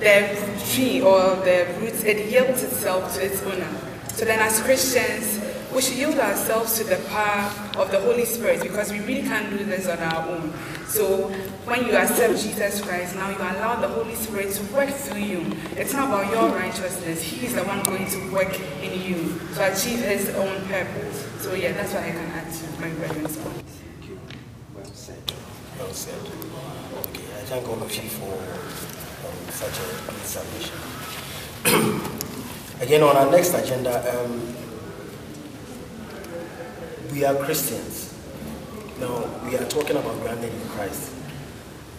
the 0.00 0.62
tree 0.70 1.00
or 1.00 1.36
the 1.36 1.74
roots, 1.80 2.04
it 2.04 2.30
yields 2.30 2.62
itself 2.62 3.14
to 3.14 3.24
its 3.24 3.42
owner. 3.42 3.68
So 4.08 4.24
then 4.24 4.40
as 4.40 4.60
Christians, 4.60 5.40
we 5.74 5.82
should 5.82 5.96
yield 5.96 6.18
ourselves 6.18 6.78
to 6.78 6.84
the 6.84 6.96
power 7.08 7.50
of 7.76 7.90
the 7.90 8.00
Holy 8.00 8.24
Spirit 8.24 8.62
because 8.62 8.92
we 8.92 9.00
really 9.00 9.22
can't 9.22 9.50
do 9.50 9.64
this 9.64 9.88
on 9.88 9.98
our 9.98 10.28
own. 10.28 10.52
So 10.86 11.28
when 11.64 11.86
you 11.86 11.92
accept 11.96 12.40
Jesus 12.40 12.80
Christ, 12.80 13.16
now 13.16 13.30
you 13.30 13.36
allow 13.36 13.80
the 13.80 13.88
Holy 13.88 14.14
Spirit 14.14 14.52
to 14.54 14.62
work 14.74 14.90
through 14.90 15.20
you. 15.20 15.52
It's 15.76 15.92
not 15.92 16.08
about 16.08 16.32
your 16.32 16.48
righteousness. 16.56 17.22
He 17.22 17.46
is 17.46 17.54
the 17.54 17.64
one 17.64 17.82
going 17.84 18.06
to 18.10 18.32
work 18.32 18.58
in 18.82 19.00
you 19.02 19.40
to 19.54 19.72
achieve 19.72 20.00
his 20.00 20.28
own 20.36 20.64
purpose. 20.66 21.26
So 21.42 21.54
yeah, 21.54 21.72
that's 21.72 21.92
what 21.94 22.04
I 22.04 22.10
can 22.10 22.30
add 22.30 22.52
to 22.52 22.80
my 22.80 22.90
brother's 22.90 23.36
point. 23.36 23.64
Thank 23.64 24.10
you. 24.10 24.18
Well 24.74 24.84
said. 24.84 25.32
Well 25.78 25.92
said. 25.92 26.20
Okay, 26.20 27.24
I 27.24 27.42
thank 27.46 27.68
all 27.68 27.82
of 27.82 27.94
you 27.94 28.08
for 28.08 28.32
um, 28.32 29.50
such 29.50 29.78
a 29.80 29.86
good 30.10 30.24
submission. 30.24 30.78
Again, 32.80 33.02
on 33.02 33.16
our 33.16 33.30
next 33.30 33.54
agenda, 33.54 34.20
um, 34.20 34.54
we 37.12 37.24
are 37.24 37.34
Christians. 37.36 38.13
Now, 39.00 39.24
we 39.44 39.56
are 39.56 39.64
talking 39.66 39.96
about 39.96 40.20
grounded 40.20 40.52
in 40.52 40.68
Christ. 40.68 41.12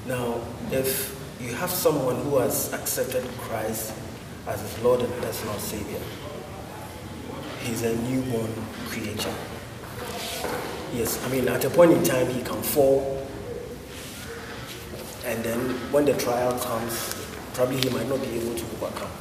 Now, 0.07 0.39
if 0.71 1.13
you 1.41 1.53
have 1.53 1.69
someone 1.69 2.15
who 2.23 2.37
has 2.37 2.71
accepted 2.73 3.27
Christ 3.39 3.93
as 4.47 4.61
his 4.61 4.79
Lord 4.81 5.01
and 5.01 5.13
personal 5.21 5.55
Savior, 5.55 5.99
he's 7.63 7.83
a 7.83 7.97
newborn 8.03 8.53
creature. 8.87 9.33
Yes, 10.93 11.21
I 11.25 11.29
mean, 11.29 11.49
at 11.49 11.65
a 11.65 11.69
point 11.69 11.91
in 11.91 12.03
time, 12.03 12.27
he 12.27 12.41
can 12.41 12.61
fall, 12.61 13.27
and 15.25 15.43
then 15.43 15.59
when 15.91 16.05
the 16.05 16.13
trial 16.13 16.57
comes, 16.59 17.13
probably 17.53 17.81
he 17.81 17.89
might 17.89 18.07
not 18.07 18.21
be 18.21 18.39
able 18.39 18.55
to 18.55 18.63
overcome. 18.77 19.11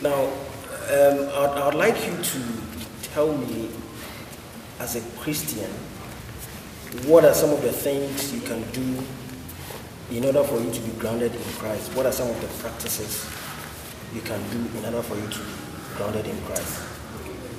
Now, 0.00 0.24
um, 0.24 1.28
I'd, 1.34 1.58
I'd 1.64 1.74
like 1.74 2.06
you 2.06 2.16
to 2.16 2.42
tell 3.02 3.36
me, 3.36 3.68
as 4.80 4.96
a 4.96 5.00
Christian, 5.20 5.70
what 7.06 7.24
are 7.24 7.32
some 7.32 7.50
of 7.50 7.62
the 7.62 7.72
things 7.72 8.34
you 8.34 8.40
can 8.42 8.62
do 8.72 9.02
in 10.10 10.24
order 10.24 10.44
for 10.44 10.60
you 10.60 10.70
to 10.70 10.80
be 10.80 10.92
grounded 10.98 11.34
in 11.34 11.42
Christ? 11.54 11.94
What 11.96 12.04
are 12.04 12.12
some 12.12 12.28
of 12.28 12.38
the 12.40 12.48
practices 12.62 13.26
you 14.14 14.20
can 14.20 14.40
do 14.50 14.78
in 14.78 14.84
order 14.84 15.02
for 15.02 15.16
you 15.16 15.26
to 15.26 15.38
be 15.38 15.96
grounded 15.96 16.26
in 16.26 16.38
Christ? 16.42 16.82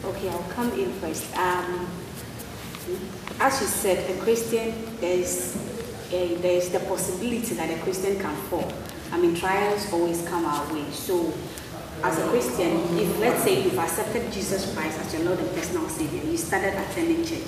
Okay, 0.06 0.30
I'll 0.30 0.44
come 0.54 0.72
in 0.74 0.92
first. 0.94 1.36
Um, 1.36 1.88
as 3.40 3.60
you 3.62 3.68
said, 3.68 4.10
a 4.12 4.22
Christian, 4.22 4.74
there 5.00 5.18
is, 5.18 5.58
a, 6.12 6.36
there 6.36 6.58
is 6.58 6.70
the 6.70 6.80
possibility 6.82 7.56
that 7.56 7.70
a 7.72 7.82
Christian 7.82 8.20
can 8.20 8.36
fall. 8.48 8.72
I 9.12 9.18
mean, 9.18 9.36
trials 9.36 9.92
always 9.92 10.28
come 10.28 10.46
our 10.46 10.74
way. 10.74 10.86
So, 10.92 11.34
as 12.04 12.20
a 12.20 12.28
Christian, 12.30 12.78
if 13.00 13.20
let's 13.20 13.44
say 13.44 13.64
you've 13.64 13.78
accepted 13.78 14.32
Jesus 14.32 14.74
Christ 14.76 15.00
as 15.00 15.14
your 15.14 15.24
Lord 15.24 15.40
and 15.40 15.50
personal 15.56 15.88
Savior, 15.90 16.24
you 16.30 16.38
started 16.38 16.74
attending 16.74 17.26
church, 17.26 17.48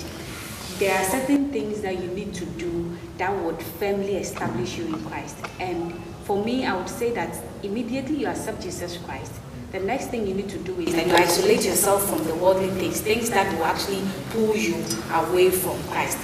there 0.78 0.98
are 0.98 1.04
certain 1.04 1.50
things 1.50 1.80
that 1.80 1.98
you 1.98 2.08
need 2.08 2.34
to 2.34 2.44
do 2.44 2.96
that 3.16 3.34
would 3.44 3.60
firmly 3.62 4.16
establish 4.16 4.76
you 4.76 4.86
in 4.86 5.04
Christ. 5.06 5.36
And 5.58 5.94
for 6.24 6.44
me, 6.44 6.66
I 6.66 6.76
would 6.76 6.88
say 6.88 7.12
that 7.14 7.34
immediately 7.62 8.16
you 8.16 8.26
accept 8.26 8.60
Jesus 8.62 8.98
Christ, 8.98 9.32
the 9.72 9.80
next 9.80 10.06
thing 10.08 10.26
you 10.26 10.34
need 10.34 10.48
to 10.50 10.58
do 10.58 10.78
is 10.80 10.94
that 10.94 11.06
you 11.06 11.14
isolate 11.14 11.64
yourself 11.64 12.08
from 12.08 12.24
the 12.24 12.34
worldly 12.34 12.68
things, 12.70 13.00
things 13.00 13.30
that 13.30 13.52
will 13.56 13.64
actually 13.64 14.02
pull 14.30 14.56
you 14.56 14.74
away 15.12 15.50
from 15.50 15.82
Christ. 15.84 16.18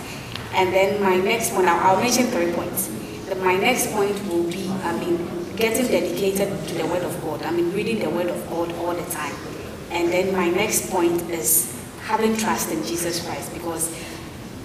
And 0.52 0.72
then 0.72 1.02
my 1.02 1.16
next 1.16 1.52
one, 1.52 1.66
I'll, 1.66 1.96
I'll 1.96 2.00
mention 2.00 2.26
three 2.26 2.52
points. 2.52 2.88
The, 3.28 3.34
my 3.36 3.56
next 3.56 3.90
point 3.92 4.14
will 4.28 4.44
be, 4.44 4.68
I 4.84 4.98
mean, 4.98 5.16
getting 5.56 5.86
dedicated 5.86 6.48
to 6.68 6.74
the 6.74 6.86
Word 6.86 7.02
of 7.02 7.20
God. 7.22 7.42
I 7.42 7.50
mean, 7.50 7.72
reading 7.72 8.00
the 8.00 8.10
Word 8.10 8.28
of 8.28 8.48
God 8.48 8.72
all 8.76 8.94
the 8.94 9.10
time. 9.10 9.34
And 9.90 10.12
then 10.12 10.34
my 10.34 10.50
next 10.50 10.90
point 10.90 11.20
is 11.30 11.74
having 12.02 12.36
trust 12.36 12.70
in 12.70 12.82
Jesus 12.84 13.24
Christ 13.24 13.52
because 13.54 13.94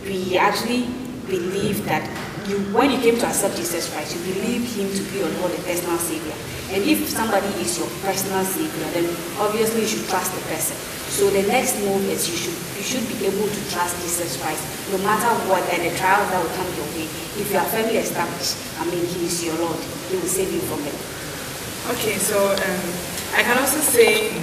we 0.07 0.37
actually 0.37 0.87
believe 1.27 1.83
that 1.85 2.07
you, 2.47 2.59
when 2.71 2.91
you 2.91 2.99
came 2.99 3.19
to 3.19 3.27
accept 3.27 3.55
Jesus 3.59 3.91
Christ, 3.91 4.15
you 4.15 4.33
believe 4.33 4.63
Him 4.71 4.87
to 4.87 5.03
be 5.11 5.19
your 5.19 5.29
Lord 5.43 5.51
and 5.51 5.63
personal 5.67 5.99
Savior. 5.99 6.33
And 6.71 6.83
if 6.83 7.07
somebody 7.07 7.47
is 7.59 7.77
your 7.77 7.87
personal 7.99 8.43
Savior, 8.43 8.87
then 8.95 9.07
obviously 9.39 9.83
you 9.83 9.87
should 9.87 10.07
trust 10.07 10.31
the 10.31 10.41
person. 10.47 10.75
So 11.11 11.29
the 11.29 11.43
next 11.47 11.79
move 11.83 12.03
is 12.07 12.27
you 12.27 12.35
should 12.35 12.55
you 12.77 12.83
should 12.83 13.03
be 13.07 13.25
able 13.25 13.47
to 13.47 13.61
trust 13.71 13.99
Jesus 14.03 14.39
Christ, 14.39 14.61
no 14.91 14.99
matter 15.03 15.31
what 15.49 15.63
and 15.73 15.83
the 15.83 15.91
trials 15.97 16.29
that 16.29 16.39
will 16.39 16.55
come 16.55 16.67
your 16.75 16.87
way. 16.95 17.07
If 17.39 17.51
you 17.51 17.57
are 17.57 17.65
firmly 17.67 17.97
established, 17.97 18.55
I 18.79 18.85
mean, 18.85 19.03
He 19.03 19.25
is 19.25 19.43
your 19.43 19.55
Lord. 19.59 19.79
He 20.11 20.15
will 20.15 20.29
save 20.29 20.51
you 20.51 20.61
from 20.67 20.83
it. 20.87 20.95
Okay, 21.95 22.19
so 22.19 22.37
um, 22.51 22.83
I 23.35 23.43
can 23.43 23.57
also 23.57 23.79
say 23.79 24.35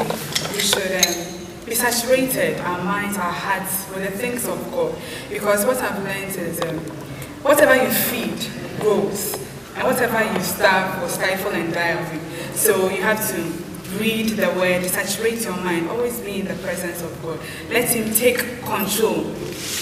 we 0.53 0.61
should 0.61 0.92
um, 1.05 1.34
be 1.66 1.74
saturated, 1.74 2.61
our 2.61 2.83
minds, 2.85 3.16
our 3.16 3.33
hearts, 3.33 3.88
with 3.90 4.05
the 4.05 4.18
things 4.18 4.46
of 4.46 4.70
God. 4.70 4.94
Because 5.31 5.64
what 5.64 5.79
I've 5.79 6.03
learned 6.03 6.37
is 6.37 6.61
um, 6.62 6.79
whatever 7.42 7.74
you 7.83 7.90
feed 7.90 8.81
grows, 8.81 9.35
and 9.74 9.85
whatever 9.85 10.22
you 10.33 10.40
starve 10.42 11.00
will 11.00 11.09
stifle 11.09 11.53
and 11.53 11.72
die 11.72 11.88
of 11.88 12.14
it. 12.14 12.57
So 12.57 12.88
you 12.90 13.03
have 13.03 13.27
to 13.31 13.42
read 13.98 14.31
the 14.31 14.48
word, 14.50 14.85
saturate 14.85 15.42
your 15.42 15.57
mind, 15.57 15.88
always 15.88 16.20
be 16.20 16.40
in 16.40 16.46
the 16.46 16.55
presence 16.55 17.03
of 17.03 17.22
God. 17.22 17.38
Let 17.70 17.88
Him 17.88 18.12
take 18.14 18.38
control 18.62 19.27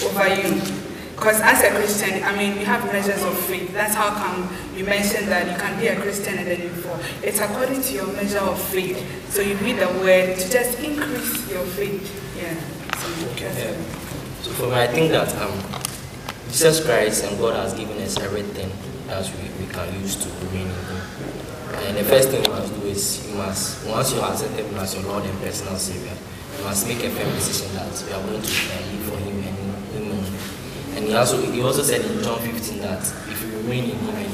over 0.03 0.27
you. 0.27 0.82
Because 1.23 1.39
as 1.39 1.63
a 1.63 1.69
Christian, 1.69 2.21
I 2.21 2.35
mean, 2.35 2.57
we 2.57 2.65
have 2.65 2.83
measures 2.91 3.23
of 3.23 3.31
faith. 3.47 3.71
That's 3.71 3.95
how 3.95 4.09
come 4.11 4.43
you 4.75 4.83
mentioned 4.83 5.29
that 5.29 5.47
you 5.47 5.55
can 5.55 5.79
be 5.79 5.87
a 5.87 5.95
Christian 5.95 6.37
and 6.37 6.45
then 6.45 6.61
you 6.61 6.67
fall. 6.67 6.99
It's 7.23 7.39
according 7.39 7.81
to 7.81 7.93
your 7.93 8.07
measure 8.07 8.39
of 8.39 8.61
faith. 8.61 8.99
So 9.31 9.41
you 9.41 9.55
read 9.63 9.79
the 9.79 9.87
word 10.03 10.37
to 10.37 10.49
just 10.51 10.77
increase 10.83 11.49
your 11.49 11.63
faith. 11.79 12.03
Yeah. 12.35 12.59
So 12.99 13.31
Okay. 13.31 13.71
So 14.41 14.51
for 14.51 14.67
me, 14.67 14.73
I 14.75 14.87
think 14.87 15.11
that 15.11 15.33
um, 15.39 15.55
Jesus 16.51 16.83
Christ 16.83 17.23
and 17.23 17.39
God 17.39 17.55
has 17.55 17.73
given 17.73 18.01
us 18.01 18.19
everything 18.19 18.69
that 19.07 19.23
we, 19.39 19.65
we 19.65 19.71
can 19.71 19.93
use 20.01 20.17
to 20.17 20.29
remain 20.43 20.67
in 20.67 20.75
Him. 20.75 21.01
And 21.87 21.97
the 21.99 22.03
first 22.03 22.31
thing 22.31 22.43
you 22.43 22.51
must 22.51 22.75
do 22.75 22.85
is 22.85 23.25
you 23.31 23.35
must, 23.35 23.87
once 23.87 24.11
you 24.11 24.19
accept 24.19 24.59
Him 24.59 24.75
as 24.75 24.93
your 24.93 25.05
Lord 25.05 25.23
and 25.23 25.39
personal 25.39 25.77
Savior, 25.77 26.17
you 26.57 26.63
must 26.65 26.85
make 26.85 27.01
a 27.01 27.09
firm 27.11 27.31
decision 27.31 27.73
that 27.75 27.87
you 28.09 28.13
are 28.13 28.21
going 28.27 28.41
to 28.41 28.51
live 28.51 29.03
for 29.07 29.17
Him. 29.19 29.52
And 31.03 31.11
He 31.11 31.17
also, 31.17 31.51
he 31.51 31.61
also 31.61 31.83
said 31.83 31.99
in 31.99 32.23
John 32.23 32.39
15 32.39 32.79
that 32.79 33.01
if 33.27 33.43
you 33.43 33.57
remain 33.57 33.89
in 33.89 33.97
Him 33.97 34.31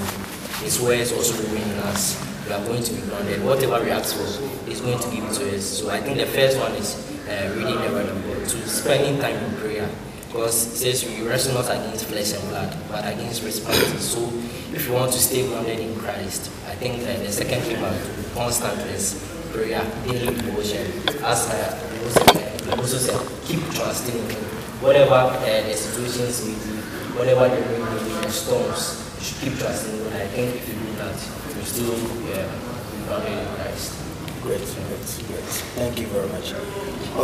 His 0.61 0.79
words 0.79 1.11
also 1.11 1.33
remain 1.47 1.67
in 1.67 1.79
us, 1.89 2.13
we 2.45 2.53
are 2.53 2.63
going 2.63 2.83
to 2.83 2.93
be 2.93 3.01
grounded. 3.09 3.43
Whatever 3.43 3.83
we 3.83 3.89
ask 3.89 4.15
for, 4.15 4.45
He's 4.69 4.79
going 4.79 4.99
to 4.99 5.09
give 5.09 5.23
it 5.23 5.33
to 5.33 5.55
us. 5.57 5.65
So 5.65 5.89
I 5.89 5.99
think 5.99 6.17
the 6.17 6.27
first 6.27 6.59
one 6.59 6.71
is 6.73 6.93
uh, 7.27 7.55
reading 7.57 7.73
the 7.73 7.89
Word 7.89 8.05
of 8.05 8.23
God, 8.23 8.47
to 8.49 8.67
spending 8.69 9.19
time 9.19 9.35
in 9.43 9.57
prayer. 9.57 9.89
Because 10.27 10.67
it 10.67 10.93
says 10.93 11.09
we 11.09 11.27
wrestle 11.27 11.55
not 11.55 11.65
against 11.65 12.05
flesh 12.05 12.33
and 12.33 12.49
blood, 12.49 12.77
but 12.87 13.01
against 13.01 13.41
principalities. 13.41 14.07
So 14.07 14.29
if 14.71 14.85
you 14.87 14.93
want 14.93 15.11
to 15.13 15.17
stay 15.17 15.47
grounded 15.47 15.79
in 15.79 15.95
Christ, 15.97 16.51
I 16.67 16.75
think 16.75 17.01
uh, 17.01 17.17
the 17.17 17.31
second 17.31 17.61
thing 17.61 17.83
I 17.83 17.97
do 17.97 18.23
constant 18.35 18.79
is 18.91 19.17
prayer, 19.51 19.81
daily 20.05 20.35
devotion. 20.35 20.85
As 21.25 21.49
uh, 21.49 22.61
the 22.63 22.77
also 22.77 22.97
said, 22.97 23.19
keep 23.45 23.59
trusting 23.73 24.15
in 24.15 24.29
Him. 24.29 24.48
Whatever 24.81 25.11
uh, 25.13 25.39
the 25.43 25.73
situations 25.75 26.45
may 26.47 26.55
be, 26.55 26.79
whatever 27.19 27.49
the 27.53 27.61
rain 27.67 27.83
may 27.83 27.99
be, 27.99 28.15
the 28.23 28.31
storms, 28.31 29.11
you 29.19 29.23
should 29.25 29.41
keep 29.43 29.59
trusting 29.59 29.91
God. 30.03 30.13
I 30.13 30.27
think 30.27 30.55
if 30.55 30.69
you 30.69 30.75
do 30.79 30.95
that, 31.03 31.19
you 31.51 31.63
still 31.67 31.99
uh, 32.31 33.19
be 33.19 33.31
in 33.33 33.45
Christ. 33.55 33.99
Great, 34.41 34.63
great, 34.63 35.03
great. 35.27 35.43
Thank 35.75 35.99
you 35.99 36.07
very 36.07 36.29
much. 36.29 36.53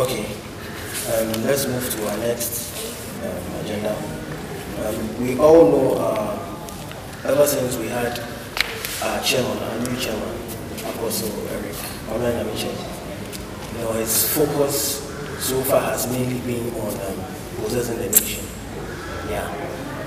Okay, 0.04 0.26
um, 1.16 1.32
let's 1.48 1.66
move 1.66 1.80
to 1.96 2.08
our 2.10 2.18
next 2.18 2.76
um, 3.24 3.64
agenda. 3.64 3.96
Um, 4.84 5.24
we 5.24 5.38
all 5.38 5.70
know, 5.72 5.94
uh, 5.96 6.36
ever 7.24 7.46
since 7.46 7.76
we 7.78 7.88
had 7.88 8.20
our 9.02 9.22
chairman, 9.24 9.56
our 9.56 9.78
new 9.80 9.96
chairman, 9.96 10.36
Apostle 10.92 11.32
Eric 11.48 11.72
Nyamekye, 12.12 12.68
you 13.72 13.78
know, 13.78 13.92
his 13.94 14.28
focus 14.34 15.08
so 15.40 15.58
far 15.62 15.80
has 15.80 16.06
mainly 16.12 16.40
been 16.40 16.68
on 16.80 16.92
um, 17.00 17.35
possessing 17.62 17.98
the 17.98 18.08
nation. 18.08 18.44
Yeah. 19.28 19.48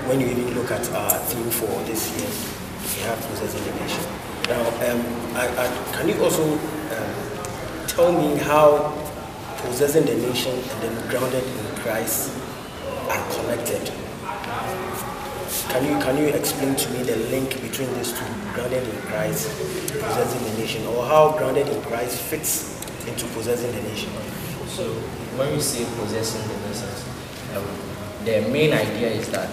When 0.08 0.20
you 0.20 0.28
even 0.28 0.54
look 0.54 0.70
at 0.70 0.88
our 0.92 1.18
theme 1.28 1.50
for 1.50 1.70
this 1.84 2.10
year, 2.16 2.30
we 2.96 3.02
have 3.06 3.18
possessing 3.28 3.62
the 3.64 3.80
nation. 3.80 4.04
Now, 4.48 4.62
um, 4.90 5.00
I, 5.36 5.46
I, 5.46 5.92
can 5.92 6.08
you 6.08 6.22
also 6.22 6.42
um, 6.42 7.86
tell 7.86 8.12
me 8.12 8.36
how 8.38 8.90
possessing 9.58 10.06
the 10.06 10.16
nation 10.16 10.52
and 10.52 10.82
then 10.82 11.08
grounded 11.08 11.44
in 11.44 11.76
Christ 11.76 12.32
are 13.08 13.30
connected? 13.34 13.92
Can 15.68 15.86
you 15.86 16.02
can 16.02 16.16
you 16.16 16.26
explain 16.28 16.74
to 16.74 16.90
me 16.90 17.02
the 17.02 17.16
link 17.30 17.60
between 17.62 17.92
these 17.94 18.12
two, 18.12 18.24
grounded 18.54 18.82
in 18.82 18.96
Christ, 19.02 19.48
possessing 20.02 20.42
the 20.50 20.58
nation, 20.58 20.86
or 20.86 21.04
how 21.06 21.36
grounded 21.38 21.68
in 21.68 21.80
Christ 21.82 22.20
fits 22.20 22.74
into 23.06 23.26
possessing 23.28 23.70
the 23.70 23.82
nation? 23.82 24.10
So 24.66 24.90
when 25.38 25.52
we 25.52 25.60
say 25.60 25.84
possessing 26.00 26.42
the 26.42 26.68
nations, 26.68 27.04
um, 27.56 28.24
the 28.24 28.42
main 28.50 28.72
idea 28.72 29.08
is 29.10 29.28
that 29.30 29.52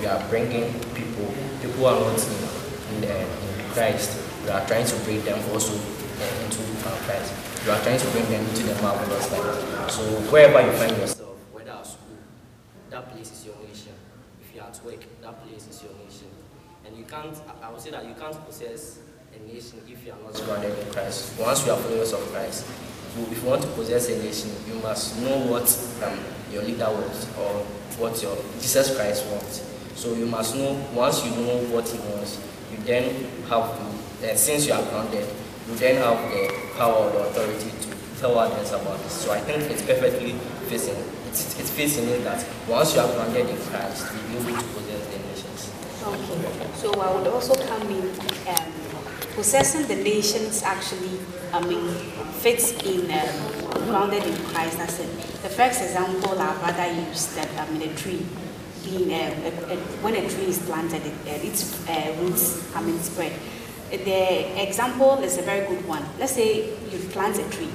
we 0.00 0.06
are 0.06 0.22
bringing 0.28 0.72
people, 0.94 1.26
people 1.60 1.76
who 1.78 1.84
are 1.86 2.00
not 2.00 2.18
in, 2.18 2.94
in, 2.94 3.00
the, 3.02 3.20
in 3.20 3.70
Christ, 3.72 4.20
we 4.44 4.50
are 4.50 4.66
trying 4.66 4.86
to 4.86 4.96
bring 5.04 5.22
them 5.24 5.38
also 5.52 5.74
uh, 5.74 6.44
into 6.44 6.62
Christ. 7.06 7.32
We 7.64 7.70
are 7.70 7.80
trying 7.82 7.98
to 7.98 8.06
bring 8.10 8.24
them 8.30 8.44
into 8.46 8.62
the 8.64 8.74
marvelous 8.82 9.30
light. 9.32 9.90
So 9.90 10.02
wherever 10.30 10.60
you 10.64 10.72
find 10.76 10.96
yourself, 10.98 11.36
whether 11.52 11.70
at 11.70 11.86
school, 11.86 12.16
that 12.90 13.10
place 13.12 13.32
is 13.32 13.46
your 13.46 13.54
nation. 13.66 13.92
If 14.42 14.54
you're 14.54 14.64
at 14.64 14.80
work, 14.84 15.00
that 15.22 15.46
place 15.46 15.66
is 15.68 15.82
your 15.82 15.92
nation. 16.04 16.28
And 16.86 16.96
you 16.96 17.04
can't, 17.04 17.36
I- 17.62 17.70
would 17.70 17.80
say 17.80 17.90
that 17.90 18.04
you 18.04 18.14
can't 18.14 18.36
possess 18.46 18.98
a 19.34 19.38
nation 19.52 19.80
if 19.88 20.04
you 20.04 20.12
are 20.12 20.18
not 20.22 20.34
grounded 20.44 20.78
in 20.78 20.92
Christ. 20.92 21.38
Once 21.40 21.64
you 21.66 21.72
are 21.72 21.78
followers 21.78 22.12
of 22.12 22.20
Christ, 22.32 22.66
if 23.22 23.42
you 23.42 23.48
want 23.48 23.62
to 23.62 23.68
possess 23.68 24.08
a 24.08 24.18
nation, 24.22 24.50
you 24.66 24.74
must 24.82 25.20
know 25.20 25.38
what 25.46 25.66
um, 26.02 26.18
your 26.52 26.62
leader 26.62 26.86
wants 26.90 27.26
or 27.38 27.64
what 27.98 28.20
your 28.22 28.36
Jesus 28.60 28.96
Christ 28.96 29.26
wants. 29.26 29.70
So 29.94 30.14
you 30.14 30.26
must 30.26 30.56
know, 30.56 30.74
once 30.92 31.24
you 31.24 31.30
know 31.30 31.58
what 31.70 31.88
he 31.88 31.98
wants, 31.98 32.40
you 32.70 32.78
then 32.84 33.14
have 33.48 33.70
to, 33.78 34.30
uh, 34.30 34.34
since 34.34 34.66
you 34.66 34.72
are 34.72 34.82
grounded, 34.82 35.28
you 35.68 35.74
then 35.76 35.96
have 36.02 36.18
the 36.30 36.52
power 36.76 37.06
or 37.06 37.10
the 37.10 37.20
authority 37.28 37.70
to 37.70 38.20
tell 38.20 38.38
others 38.38 38.72
about 38.72 38.98
this. 39.02 39.12
So 39.12 39.32
I 39.32 39.40
think 39.40 39.70
it's 39.70 39.82
perfectly 39.82 40.32
fits 40.66 40.88
in, 40.88 40.96
it, 40.96 41.60
it 41.60 41.68
fits 41.70 41.96
in 41.98 42.24
that 42.24 42.44
once 42.68 42.94
you 42.94 43.00
are 43.00 43.12
grounded 43.14 43.48
in 43.48 43.56
Christ, 43.70 44.06
you'll 44.32 44.42
be 44.42 44.50
able 44.50 44.60
to 44.60 44.68
possess 44.74 45.06
the 45.06 45.18
nations. 45.30 45.70
Okay. 46.04 46.66
So 46.74 46.92
I 47.00 47.16
would 47.16 47.26
also 47.28 47.54
come 47.54 47.88
in, 47.90 48.10
um, 48.48 48.72
possessing 49.34 49.86
the 49.86 49.96
nations 50.02 50.62
actually, 50.62 51.18
I 51.54 51.60
mean, 51.68 51.88
fits 52.42 52.72
in 52.82 53.08
um, 53.12 53.86
grounded 53.86 54.24
in 54.24 54.34
Christ. 54.46 54.76
That's 54.76 54.98
it. 54.98 55.08
The 55.44 55.48
first 55.48 55.82
example 55.82 56.36
our 56.36 56.58
brother 56.58 56.92
used, 56.92 57.36
that 57.36 57.48
I 57.56 57.70
mean, 57.70 57.88
a 57.88 57.94
tree 57.94 58.26
being, 58.82 59.12
uh, 59.14 59.52
a, 59.68 59.74
a, 59.74 59.76
when 60.02 60.16
a 60.16 60.28
tree 60.28 60.46
is 60.46 60.58
planted, 60.58 61.06
it, 61.06 61.12
uh, 61.28 61.46
its 61.46 61.88
uh, 61.88 62.12
roots, 62.18 62.74
I 62.74 62.82
mean, 62.82 62.98
spread. 62.98 63.32
The 63.88 64.66
example 64.66 65.22
is 65.22 65.38
a 65.38 65.42
very 65.42 65.64
good 65.68 65.86
one. 65.86 66.04
Let's 66.18 66.32
say 66.32 66.70
you 66.90 66.98
plant 67.10 67.38
a 67.38 67.48
tree. 67.50 67.70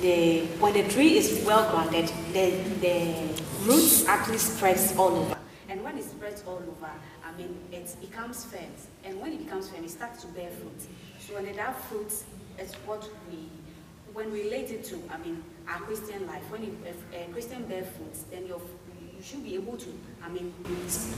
The, 0.00 0.46
when 0.58 0.72
the 0.72 0.88
tree 0.88 1.18
is 1.18 1.44
well 1.46 1.70
grounded, 1.70 2.10
the, 2.32 2.50
the 2.80 3.42
roots 3.62 4.06
actually 4.06 4.38
spreads 4.38 4.96
all 4.96 5.14
over. 5.14 5.38
And 5.68 5.84
when 5.84 5.98
it 5.98 6.04
spreads 6.04 6.42
all 6.48 6.56
over, 6.56 6.90
I 7.24 7.36
mean, 7.36 7.56
it 7.70 7.94
becomes 8.00 8.44
firm. 8.44 8.72
And 9.04 9.20
when 9.20 9.34
it 9.34 9.44
becomes 9.44 9.68
firm, 9.68 9.84
it 9.84 9.90
starts 9.90 10.22
to 10.22 10.28
bear 10.32 10.50
fruit. 10.50 10.80
So 11.20 11.34
when 11.34 11.54
that 11.54 11.84
fruit 11.84 12.12
is 12.60 12.74
what 12.86 13.08
we, 13.30 13.48
when 14.12 14.32
related 14.32 14.84
to, 14.84 15.00
I 15.10 15.18
mean, 15.18 15.42
our 15.68 15.78
Christian 15.80 16.26
life, 16.26 16.42
when 16.50 16.64
you, 16.64 16.76
a 17.14 17.30
Christian 17.32 17.64
bear 17.64 17.84
then 18.30 18.46
you're, 18.46 18.60
you 19.16 19.22
should 19.22 19.44
be 19.44 19.54
able 19.54 19.76
to, 19.76 19.92
I 20.22 20.28
mean, 20.28 20.52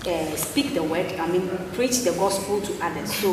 uh, 0.06 0.36
speak 0.36 0.74
the 0.74 0.82
word, 0.82 1.12
I 1.18 1.26
mean, 1.28 1.48
preach 1.74 2.00
the 2.00 2.12
gospel 2.12 2.60
to 2.60 2.84
others. 2.84 3.12
So 3.14 3.30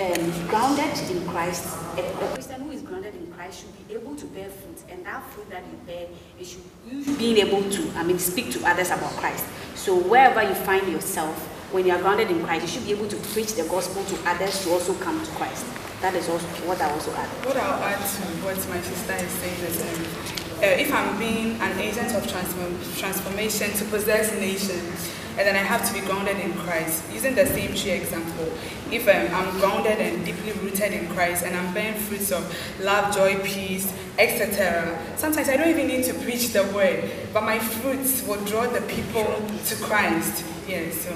um, 0.00 0.48
grounded 0.48 0.98
in 1.10 1.26
Christ, 1.28 1.76
a, 1.96 2.00
a 2.00 2.28
Christian 2.34 2.62
who 2.62 2.70
is 2.70 2.82
grounded 2.82 3.14
in 3.14 3.32
Christ 3.32 3.60
should 3.60 3.88
be 3.88 3.94
able 3.94 4.14
to 4.16 4.26
bear 4.26 4.48
fruit, 4.50 4.78
and 4.90 5.04
that 5.06 5.22
fruit 5.30 5.48
that 5.50 5.62
you 5.64 5.78
bear, 5.86 6.06
you 6.38 6.44
should, 6.44 6.62
you 6.90 7.04
should 7.04 7.18
be 7.18 7.40
able 7.40 7.68
to, 7.70 7.90
I 7.96 8.02
mean, 8.02 8.18
speak 8.18 8.50
to 8.52 8.66
others 8.66 8.88
about 8.88 9.12
Christ. 9.12 9.44
So 9.74 9.96
wherever 9.96 10.42
you 10.42 10.54
find 10.54 10.86
yourself, 10.90 11.52
when 11.72 11.86
you 11.86 11.92
are 11.92 11.98
grounded 12.00 12.30
in 12.30 12.44
Christ, 12.44 12.62
you 12.62 12.68
should 12.68 12.84
be 12.84 12.92
able 12.92 13.08
to 13.08 13.16
preach 13.34 13.54
the 13.54 13.64
gospel 13.64 14.04
to 14.04 14.28
others 14.28 14.62
to 14.64 14.70
also 14.70 14.94
come 14.94 15.24
to 15.24 15.30
Christ. 15.32 15.66
That 16.00 16.14
is 16.14 16.28
also 16.28 16.46
what 16.68 16.80
I 16.80 16.90
also 16.90 17.12
add. 17.14 17.28
What 17.44 17.56
I'll 17.56 17.82
add 17.82 17.98
to 17.98 18.22
what 18.44 18.56
my 18.68 18.80
sister 18.80 19.14
is 19.14 19.30
saying 19.32 19.60
is 19.64 19.82
um, 19.82 20.36
uh, 20.62 20.66
if 20.66 20.92
I'm 20.92 21.18
being 21.18 21.60
an 21.60 21.78
agent 21.78 22.14
of 22.14 22.26
transform- 22.30 22.78
transformation 22.96 23.72
to 23.72 23.84
possess 23.86 24.32
nations, 24.32 25.10
and 25.38 25.46
then 25.46 25.54
I 25.54 25.58
have 25.58 25.86
to 25.86 25.92
be 25.92 26.00
grounded 26.00 26.38
in 26.38 26.54
Christ. 26.54 27.02
Using 27.12 27.34
the 27.34 27.44
same 27.44 27.74
tree 27.74 27.90
example, 27.90 28.50
if 28.90 29.06
um, 29.06 29.34
I'm 29.34 29.58
grounded 29.58 29.98
and 29.98 30.24
deeply 30.24 30.52
rooted 30.52 30.92
in 30.92 31.08
Christ 31.08 31.44
and 31.44 31.54
I'm 31.54 31.74
bearing 31.74 31.98
fruits 32.00 32.32
of 32.32 32.44
love, 32.80 33.14
joy, 33.14 33.38
peace, 33.40 33.92
etc., 34.18 34.98
sometimes 35.16 35.48
I 35.50 35.56
don't 35.58 35.68
even 35.68 35.88
need 35.88 36.04
to 36.04 36.14
preach 36.14 36.54
the 36.54 36.64
word, 36.72 37.10
but 37.34 37.42
my 37.42 37.58
fruits 37.58 38.26
will 38.26 38.42
draw 38.46 38.66
the 38.66 38.80
people 38.82 39.42
to 39.66 39.74
Christ. 39.76 40.44
Yes. 40.66 41.04
so. 41.04 41.12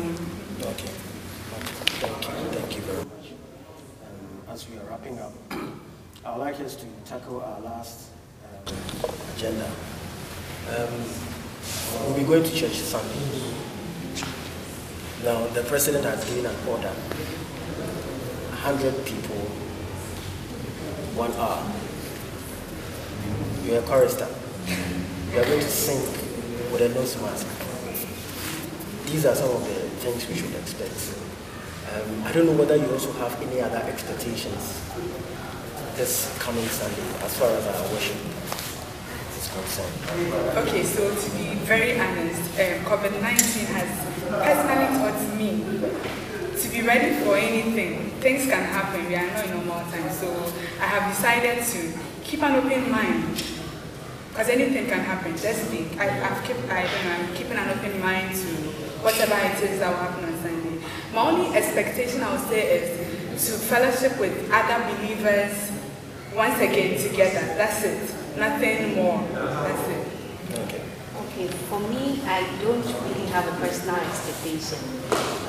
Okay. 0.62 0.88
Thank 2.01 2.29
you. 2.29 2.35
Thank 2.53 2.77
you 2.77 2.83
very 2.83 2.99
much. 2.99 3.33
Um, 4.05 4.53
as 4.53 4.68
we 4.68 4.77
are 4.77 4.85
wrapping 4.85 5.18
up, 5.18 5.33
I 6.25 6.33
would 6.37 6.40
like 6.40 6.61
us 6.61 6.77
to 6.77 6.85
tackle 7.07 7.40
our 7.40 7.61
last 7.61 8.11
um, 8.67 8.75
agenda. 9.35 9.65
Um, 10.77 10.92
we'll 12.04 12.19
be 12.19 12.25
going 12.25 12.44
to 12.44 12.54
church 12.54 12.75
Sunday. 12.75 13.54
Now, 15.25 15.46
the 15.48 15.63
president 15.63 16.04
has 16.04 16.23
given 16.29 16.44
an 16.44 16.54
order 16.69 16.88
100 16.88 19.06
people, 19.06 19.37
one 21.17 21.33
hour. 21.33 21.65
You're 23.65 23.79
a 23.83 23.87
chorister. 23.87 24.29
You 25.33 25.38
are 25.40 25.44
going 25.44 25.61
to 25.61 25.71
sing 25.71 26.00
with 26.71 26.83
a 26.83 26.88
nose 26.94 27.17
mask. 27.23 27.46
These 29.06 29.25
are 29.25 29.35
some 29.35 29.56
of 29.56 29.65
the 29.65 29.89
things 30.01 30.27
we 30.29 30.35
should 30.35 30.55
expect. 30.57 30.96
Um, 31.92 32.25
I 32.25 32.33
don't 32.33 32.46
know 32.46 32.57
whether 32.57 32.77
you 32.77 32.88
also 32.90 33.13
have 33.21 33.37
any 33.42 33.61
other 33.61 33.79
expectations 33.85 34.81
this 35.96 36.33
coming 36.38 36.65
Sunday 36.69 37.05
as 37.21 37.37
far 37.37 37.51
as 37.51 37.67
our 37.67 37.83
worship 37.92 38.17
is 39.37 39.46
concerned. 39.53 40.57
Okay, 40.65 40.83
so 40.83 41.05
to 41.13 41.29
be 41.37 41.53
very 41.69 42.01
honest, 42.01 42.40
um, 42.57 42.81
COVID 42.88 43.21
19 43.21 43.67
has 43.77 43.90
personally 44.25 44.88
taught 44.96 45.21
me 45.37 45.51
to 46.57 46.69
be 46.73 46.81
ready 46.87 47.13
for 47.23 47.37
anything. 47.37 48.11
Things 48.25 48.46
can 48.46 48.65
happen, 48.65 49.07
we 49.09 49.15
are 49.17 49.27
not 49.27 49.44
in 49.44 49.51
normal 49.53 49.81
time. 49.92 50.11
So 50.11 50.29
I 50.81 50.87
have 50.87 51.13
decided 51.13 51.65
to 51.77 51.81
keep 52.25 52.42
an 52.42 52.57
open 52.57 52.90
mind 52.90 53.37
because 54.31 54.48
anything 54.48 54.87
can 54.87 55.01
happen. 55.01 55.33
Just 55.37 55.69
think, 55.69 55.98
I, 56.01 56.07
I've 56.07 56.42
kept, 56.44 56.65
I 56.71 56.88
don't 56.88 57.05
know, 57.05 57.29
I'm 57.29 57.35
keeping 57.35 57.59
an 57.59 57.69
open 57.69 58.01
mind 58.01 58.35
to 58.37 58.60
whatever 59.03 59.35
it 59.35 59.63
is 59.63 59.81
that 59.81 59.90
will 59.90 59.98
happen 59.98 60.25
on 60.25 60.42
Sunday. 60.42 60.85
My 61.15 61.31
only 61.31 61.57
expectation 61.57 62.23
I 62.23 62.33
would 62.33 62.48
say 62.48 62.61
is 62.79 63.46
to 63.48 63.59
fellowship 63.59 64.19
with 64.21 64.51
other 64.53 64.94
believers 64.94 65.73
once 66.35 66.61
again 66.61 67.01
together. 67.01 67.40
That's 67.57 67.83
it. 67.85 68.15
Nothing 68.37 68.94
more. 68.96 69.27
That's 69.33 69.88
it. 69.88 70.07
Okay. 70.53 70.83
Okay, 71.17 71.46
for 71.69 71.81
me, 71.81 72.21
I 72.27 72.42
don't 72.63 72.85
really 72.85 73.27
have 73.33 73.48
a 73.48 73.57
personal 73.59 73.96
expectation. 73.96 74.79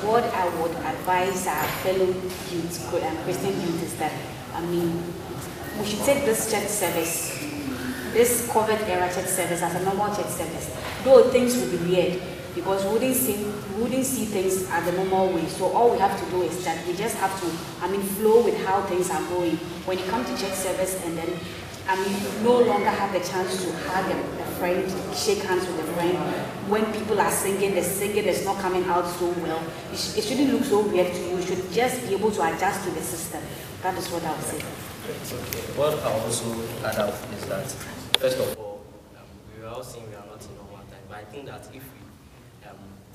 What 0.02 0.24
I 0.24 0.48
would 0.60 0.72
advise 0.72 1.46
our 1.46 1.64
fellow 1.84 2.06
youth, 2.06 2.94
um, 2.94 3.16
Christian 3.24 3.52
youth, 3.60 3.82
is 3.82 3.94
that, 3.96 4.12
I 4.54 4.60
mean, 4.62 5.02
we 5.78 5.84
should 5.86 6.00
take 6.04 6.24
this 6.24 6.50
church 6.50 6.68
service, 6.68 7.38
this 8.12 8.48
COVID 8.48 8.88
era 8.88 9.12
church 9.12 9.28
service 9.28 9.62
as 9.62 9.74
a 9.74 9.84
normal 9.84 10.14
church 10.14 10.28
service. 10.28 10.74
Though 11.04 11.30
things 11.30 11.56
will 11.56 11.70
be 11.70 11.76
weird, 11.78 12.22
because 12.54 12.84
we 12.84 12.90
wouldn't 12.92 13.16
see, 13.16 13.44
we 13.76 13.82
wouldn't 13.82 14.04
see 14.04 14.24
things 14.24 14.68
at 14.70 14.84
the 14.84 14.92
normal 14.92 15.32
way. 15.32 15.46
So 15.46 15.66
all 15.72 15.90
we 15.90 15.98
have 15.98 16.18
to 16.22 16.30
do 16.30 16.42
is 16.42 16.64
that 16.64 16.86
we 16.86 16.94
just 16.94 17.16
have 17.16 17.32
to, 17.40 17.84
I 17.84 17.90
mean, 17.90 18.02
flow 18.02 18.42
with 18.44 18.62
how 18.66 18.82
things 18.82 19.10
are 19.10 19.22
going. 19.28 19.56
When 19.86 19.98
you 19.98 20.04
come 20.06 20.24
to 20.24 20.30
church 20.32 20.52
service 20.54 21.02
and 21.04 21.16
then 21.16 21.28
I 21.88 21.96
mean, 21.96 22.12
you 22.14 22.44
no 22.44 22.60
longer 22.60 22.90
have 22.90 23.12
the 23.12 23.18
chance 23.18 23.64
to 23.64 23.72
hug 23.88 24.08
a, 24.10 24.42
friend, 24.62 24.88
shake 25.16 25.42
hands 25.42 25.66
with 25.66 25.80
a 25.80 25.92
friend. 25.94 26.16
When 26.70 26.84
people 26.92 27.20
are 27.20 27.30
singing, 27.30 27.74
the 27.74 27.82
singing 27.82 28.24
is 28.24 28.44
not 28.44 28.60
coming 28.60 28.84
out 28.84 29.04
so 29.18 29.30
well. 29.42 29.60
It, 29.92 29.98
sh- 29.98 30.18
it 30.18 30.22
shouldn't 30.22 30.52
look 30.52 30.62
so 30.62 30.86
weird 30.86 31.12
to 31.12 31.20
you. 31.20 31.36
You 31.38 31.42
should 31.42 31.72
just 31.72 32.06
be 32.08 32.14
able 32.14 32.30
to 32.30 32.42
adjust 32.54 32.84
to 32.84 32.90
the 32.92 33.00
system. 33.02 33.42
That 33.82 33.98
is 33.98 34.08
what 34.10 34.22
I 34.24 34.30
would 34.30 34.44
say. 34.44 34.60
What 35.74 35.98
I 36.04 36.12
also 36.20 36.54
add 36.86 36.96
up 37.00 37.14
is 37.34 37.44
that, 37.46 37.66
first 38.20 38.38
of 38.38 38.56
all, 38.56 38.84
um, 39.16 39.24
we 39.58 39.64
are 39.66 39.74
all 39.74 39.82
saying 39.82 40.08
we 40.08 40.14
are 40.14 40.24
not 40.24 40.40
in 40.46 40.54
normal 40.54 40.78
time, 40.86 41.02
but 41.08 41.18
I 41.18 41.24
think 41.24 41.46
that 41.46 41.66
if 41.74 41.82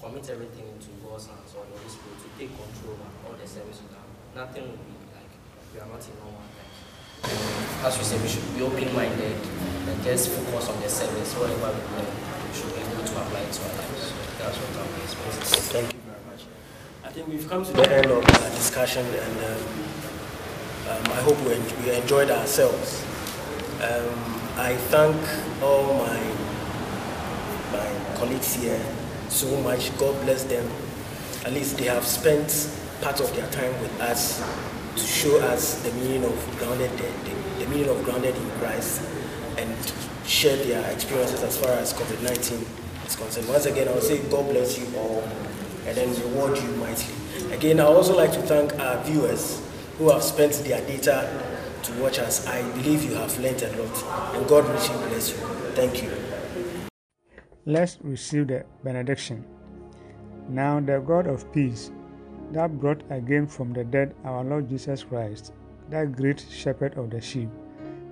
commit 0.08 0.30
everything 0.30 0.64
into 0.72 0.88
God's 1.04 1.28
hands 1.28 1.52
or 1.52 1.68
the 1.68 1.76
Holy 1.76 1.92
Spirit 1.92 2.16
to 2.24 2.30
take 2.40 2.52
control 2.56 2.96
of 2.96 3.12
all 3.28 3.36
the 3.36 3.44
services, 3.44 3.84
now, 3.92 4.08
nothing 4.40 4.64
will 4.64 4.80
be 4.88 4.96
like 5.12 5.32
we 5.76 5.84
are 5.84 5.90
not 5.92 6.00
in 6.00 6.16
normal 6.24 6.48
time. 6.56 6.72
As 7.84 8.00
we 8.00 8.08
say, 8.08 8.16
we 8.24 8.30
should 8.32 8.48
be 8.56 8.64
open-minded 8.64 9.36
and 9.36 9.98
just 10.08 10.32
focus 10.32 10.72
on 10.72 10.80
the 10.80 10.88
service. 10.88 11.36
Whatever 11.36 11.76
we 11.76 11.84
learn, 11.92 12.08
we 12.08 12.52
should 12.56 12.72
be 12.72 12.80
able 12.88 13.04
to 13.04 13.16
apply 13.20 13.44
it 13.44 13.52
to 13.52 13.62
our 13.68 13.76
lives. 13.84 14.00
So 14.08 14.16
that's 14.40 14.56
what 14.56 14.72
I'm 14.80 14.96
experiencing. 15.04 15.76
Thank 15.76 15.92
you 15.92 16.00
very 16.08 16.24
much. 16.32 16.48
I 17.04 17.10
think 17.12 17.28
we've 17.28 17.50
come 17.50 17.68
to 17.68 17.74
the 17.76 17.88
end 17.92 18.08
of 18.08 18.24
our 18.24 18.50
discussion 18.56 19.04
and 19.04 19.36
um, 19.44 19.64
um, 20.88 21.04
I 21.12 21.20
hope 21.28 21.36
we, 21.44 21.60
we 21.84 22.00
enjoyed 22.00 22.32
ourselves. 22.32 23.04
Um, 23.84 24.16
I 24.56 24.80
thank 24.88 25.20
all 25.60 26.00
my, 26.00 26.16
my 27.76 28.16
colleagues 28.16 28.56
here 28.56 28.80
so 29.30 29.60
much. 29.62 29.96
God 29.98 30.20
bless 30.24 30.44
them. 30.44 30.70
At 31.46 31.54
least 31.54 31.78
they 31.78 31.86
have 31.86 32.06
spent 32.06 32.70
part 33.02 33.20
of 33.20 33.34
their 33.36 33.50
time 33.52 33.72
with 33.82 34.02
us 34.02 34.44
to 34.96 35.02
show 35.04 35.40
us 35.40 35.82
the 35.84 35.92
meaning 35.94 36.24
of 36.26 36.58
grounded, 36.60 36.92
the, 36.98 37.64
the, 37.64 37.70
meaning 37.70 37.90
of 37.90 38.04
grounded 38.04 38.36
in 38.36 38.50
Christ 38.52 39.02
and 39.58 39.76
share 40.26 40.58
their 40.58 40.92
experiences 40.92 41.44
as 41.44 41.58
far 41.58 41.72
as 41.74 41.94
COVID-19 41.94 43.08
is 43.08 43.16
concerned. 43.16 43.48
Once 43.48 43.66
again, 43.66 43.88
I 43.88 43.92
will 43.94 44.02
say 44.02 44.18
God 44.30 44.50
bless 44.50 44.78
you 44.78 44.88
all 44.98 45.22
and 45.86 45.96
then 45.96 46.10
reward 46.22 46.58
you 46.58 46.70
mightily. 46.78 47.54
Again, 47.54 47.80
I 47.80 47.84
also 47.84 48.16
like 48.16 48.34
to 48.34 48.42
thank 48.42 48.78
our 48.80 49.02
viewers 49.04 49.62
who 49.98 50.12
have 50.12 50.24
spent 50.24 50.54
their 50.66 50.86
data 50.86 51.30
to 51.84 51.94
watch 52.02 52.20
us. 52.20 52.46
I 52.48 52.62
believe 52.72 53.04
you 53.04 53.16
have 53.16 53.38
learned 53.40 53.62
a 53.62 53.70
lot 53.82 54.36
and 54.36 54.48
God 54.48 54.68
richly 54.70 54.96
bless 55.08 55.30
you. 55.30 55.38
Thank 55.76 56.04
you. 56.04 56.27
Let's 57.68 57.98
receive 58.02 58.48
the 58.48 58.64
benediction. 58.82 59.44
Now, 60.48 60.80
the 60.80 61.00
God 61.02 61.28
of 61.28 61.52
peace, 61.52 61.92
that 62.54 62.80
brought 62.80 63.04
again 63.10 63.46
from 63.46 63.74
the 63.74 63.84
dead 63.84 64.16
our 64.24 64.42
Lord 64.42 64.70
Jesus 64.70 65.04
Christ, 65.04 65.52
that 65.90 66.16
great 66.16 66.46
shepherd 66.50 66.98
of 66.98 67.10
the 67.10 67.20
sheep, 67.20 67.50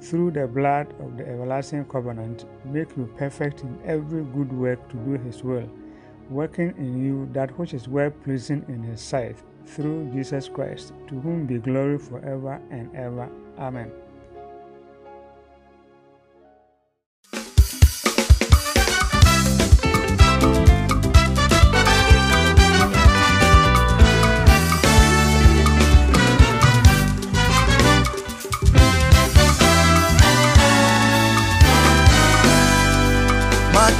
through 0.01 0.31
the 0.31 0.45
blood 0.45 0.93
of 0.99 1.15
the 1.15 1.25
everlasting 1.25 1.85
covenant, 1.85 2.43
make 2.65 2.97
you 2.97 3.09
perfect 3.15 3.61
in 3.61 3.79
every 3.85 4.25
good 4.25 4.51
work 4.51 4.89
to 4.89 4.97
do 4.97 5.13
his 5.23 5.41
will, 5.41 5.69
working 6.29 6.73
in 6.77 7.01
you 7.01 7.29
that 7.31 7.57
which 7.57 7.73
is 7.73 7.87
well 7.87 8.11
pleasing 8.11 8.65
in 8.67 8.83
his 8.83 8.99
sight, 8.99 9.37
through 9.65 10.11
Jesus 10.11 10.49
Christ, 10.49 10.91
to 11.07 11.17
whom 11.21 11.45
be 11.45 11.59
glory 11.59 11.97
forever 11.97 12.59
and 12.71 12.93
ever. 12.93 13.29
Amen. 13.57 13.89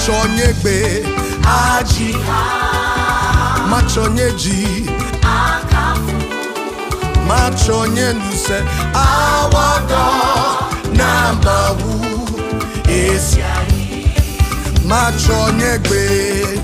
Machonye 0.05 0.53
gbe 0.61 1.05
aji. 1.43 2.15
Machonye 3.69 4.31
ji 4.37 4.85
machonye 7.27 8.13
nuse 8.13 8.63
awado 8.93 10.05
na 10.93 11.33
mawu 11.43 12.29
esi 12.87 13.39
machonye 14.85 15.79
gbe 15.79 16.59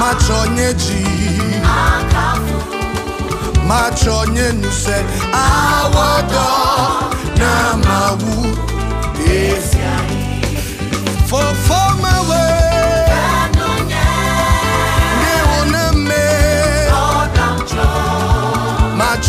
machonye 0.00 0.74
ji 0.74 1.06
machonye 3.68 4.52
nuse 4.52 5.04
awado 5.32 6.48
na 7.36 7.76
mawu 7.76 8.56
esi 9.26 9.78
for 9.78 10.11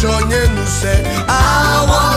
sonye 0.04 0.42
nuse. 0.56 0.94
Awa 1.28 2.13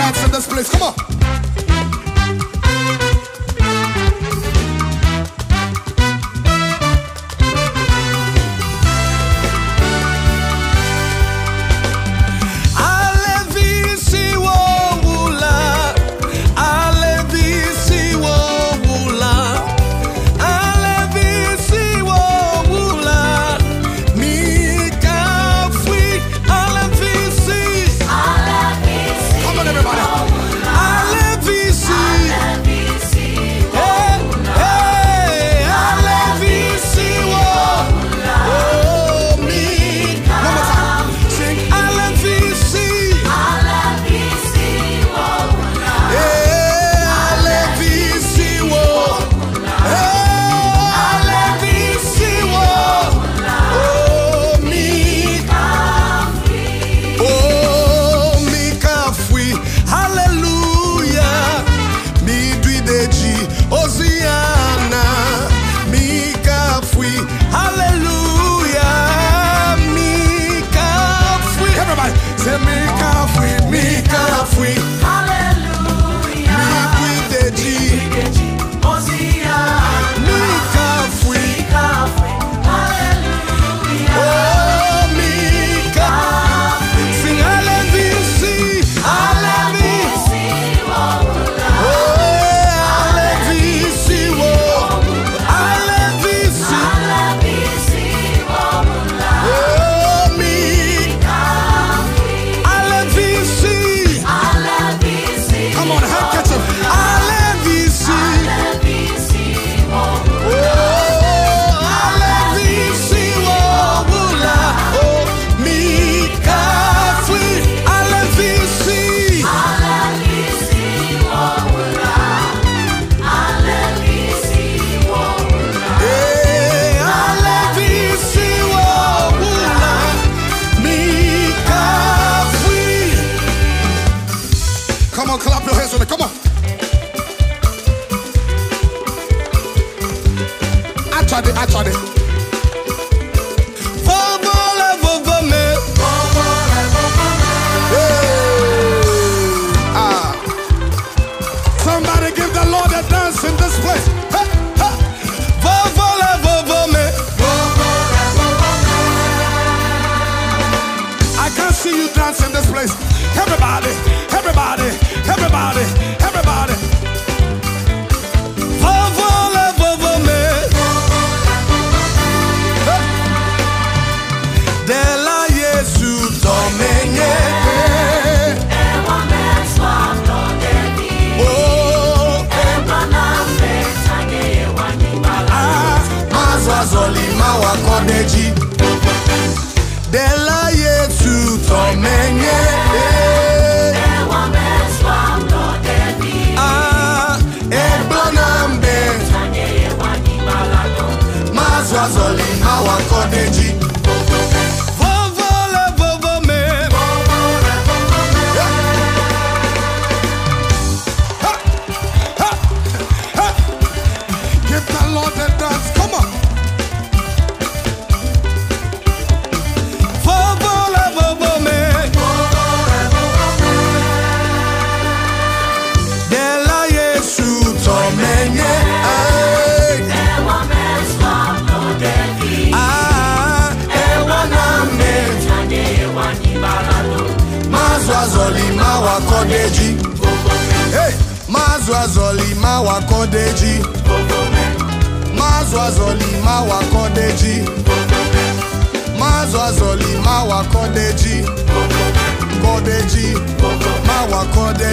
dance 0.00 0.24
in 0.24 0.30
this 0.30 0.46
place. 0.46 0.70
Come 0.70 0.82
on. 0.82 1.49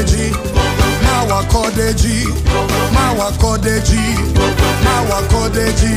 kodeji, 0.07 0.33
kodeji, 1.49 2.27
kodeji, 3.37 4.17
kodeji, 5.29 5.95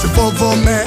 si 0.00 0.08
me. 0.64 0.84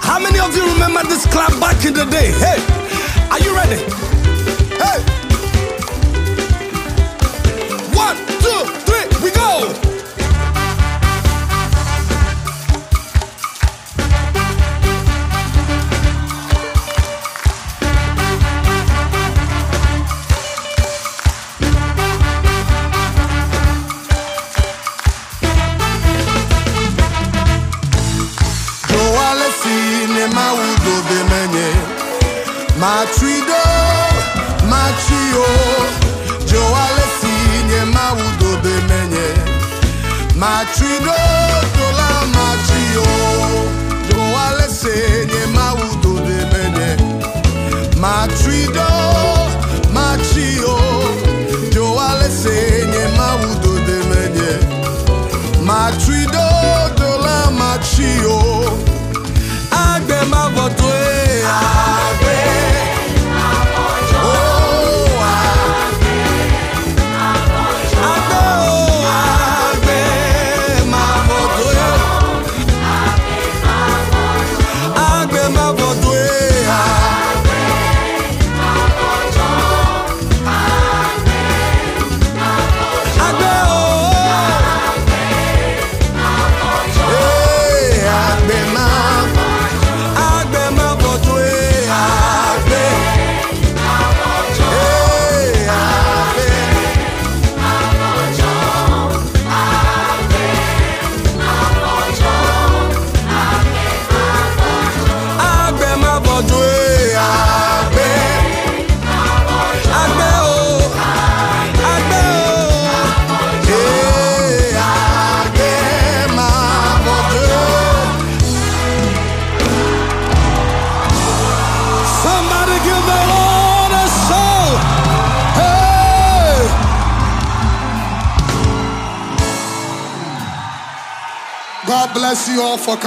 How 0.00 0.18
many 0.18 0.38
of 0.40 0.54
you 0.56 0.64
remember 0.72 1.02
this 1.04 1.26
club 1.26 1.58
back 1.60 1.84
in 1.84 1.94
the 1.94 2.04
day? 2.06 2.32
Hey! 2.32 2.71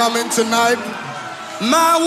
Coming 0.06 0.30
tonight. 0.30 0.78
Ma 1.62 1.98